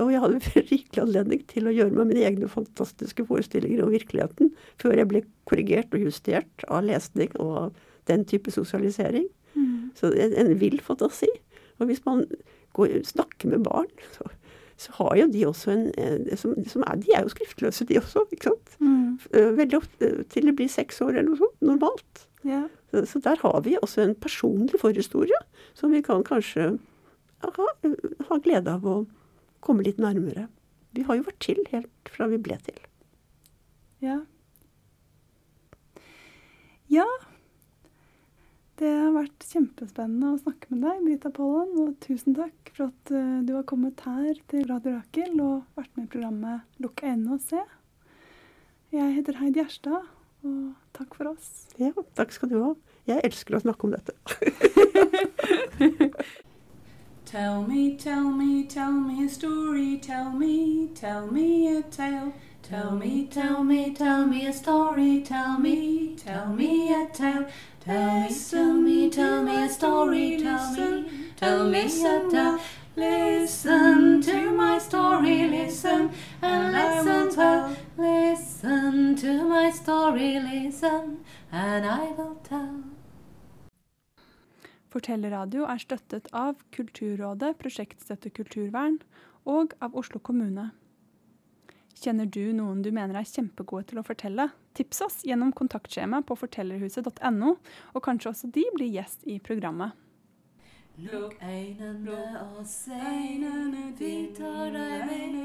[0.00, 4.52] Og jeg hadde rikelig anledning til å gjøre meg mine egne fantastiske forestillinger om virkeligheten
[4.80, 7.78] før jeg ble korrigert og justert av lesning og
[8.08, 9.28] den type sosialisering.
[9.54, 11.28] mm, Så en, en vill fantasi.
[11.78, 12.24] Og hvis man
[12.74, 13.86] går, snakker med barn,
[14.16, 14.24] så,
[14.76, 17.98] så har jo de også en, en som, som er, De er jo skriftløse, de
[18.00, 18.26] også.
[18.32, 18.76] ikke sant?
[18.80, 19.00] mm,
[19.34, 21.58] Eh, Veldig ofte til det blir seks år eller noe sånt.
[21.60, 22.26] Normalt.
[22.44, 22.64] ja.
[22.92, 25.38] Så, så der har vi også en personlig forhistorie
[25.74, 26.78] som vi kan kanskje
[27.40, 27.66] ha,
[28.28, 28.96] ha glede av å
[29.64, 30.48] komme litt nærmere.
[30.92, 32.76] Vi har jo vært til helt fra vi ble til.
[34.04, 34.18] Ja.
[36.92, 37.06] Ja.
[38.82, 41.68] Det har vært kjempespennende å snakke med deg, Brita Pollan.
[41.78, 45.92] Og tusen takk for at eh, du har kommet her til Radio Rakel og vært
[45.94, 47.62] med i programmet Lukk øynene og se.
[48.90, 50.08] Jeg heter Heidi Gjerstad,
[50.42, 51.52] og takk for oss.
[51.78, 52.72] Ja, takk skal du ha.
[53.06, 54.18] Jeg elsker å snakke om dette.
[57.32, 59.96] Tell me, tell me, tell me a story.
[60.02, 62.34] Tell me, tell me a tale.
[62.72, 65.20] Tell me, tell me, tell me a story.
[65.20, 67.44] Tell me, tell me a tale.
[67.84, 70.38] Tell me, tell me a story.
[70.40, 71.04] Tell me,
[71.36, 72.58] tell me a tale.
[72.96, 77.76] Listen to my story, listen and listen well.
[77.98, 81.18] Listen to my story, listen,
[81.52, 82.84] and I will tell.
[84.88, 89.02] Fortellerradio er støttet av Kulturrådet, Prosjektstøtte kulturvern
[89.44, 90.70] og av Oslo kommune.
[92.02, 94.48] Kjenner du noen du mener er kjempegode til å fortelle?
[94.74, 97.52] Tips oss gjennom kontaktskjema på fortellerhuset.no,
[97.94, 99.94] og kanskje også de blir gjest i programmet.
[100.98, 102.98] Lukk øynene og se,
[104.00, 105.38] vi tar deg med.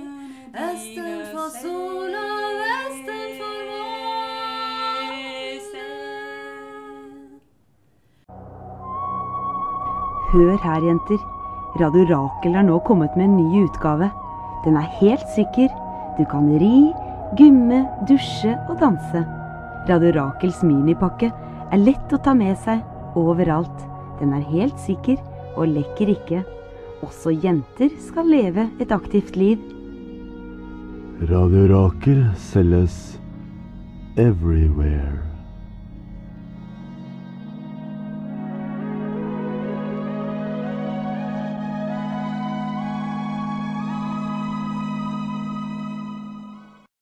[0.66, 3.88] Østen for sol og vesten for vår.
[10.34, 11.20] Hør her, jenter.
[11.78, 14.10] Radio Rakel er nå kommet med en ny utgave.
[14.66, 15.70] Den er helt sikker.
[16.18, 16.90] Du kan ri,
[17.38, 19.22] gymme, dusje og danse.
[19.88, 21.30] Radio Rakels minipakke
[21.72, 22.82] er lett å ta med seg
[23.20, 23.86] overalt.
[24.18, 25.20] Den er helt sikker
[25.54, 26.42] og lekker ikke.
[27.06, 29.62] Også jenter skal leve et aktivt liv.
[31.30, 33.18] Radio Rakel selges
[34.18, 35.27] everywhere.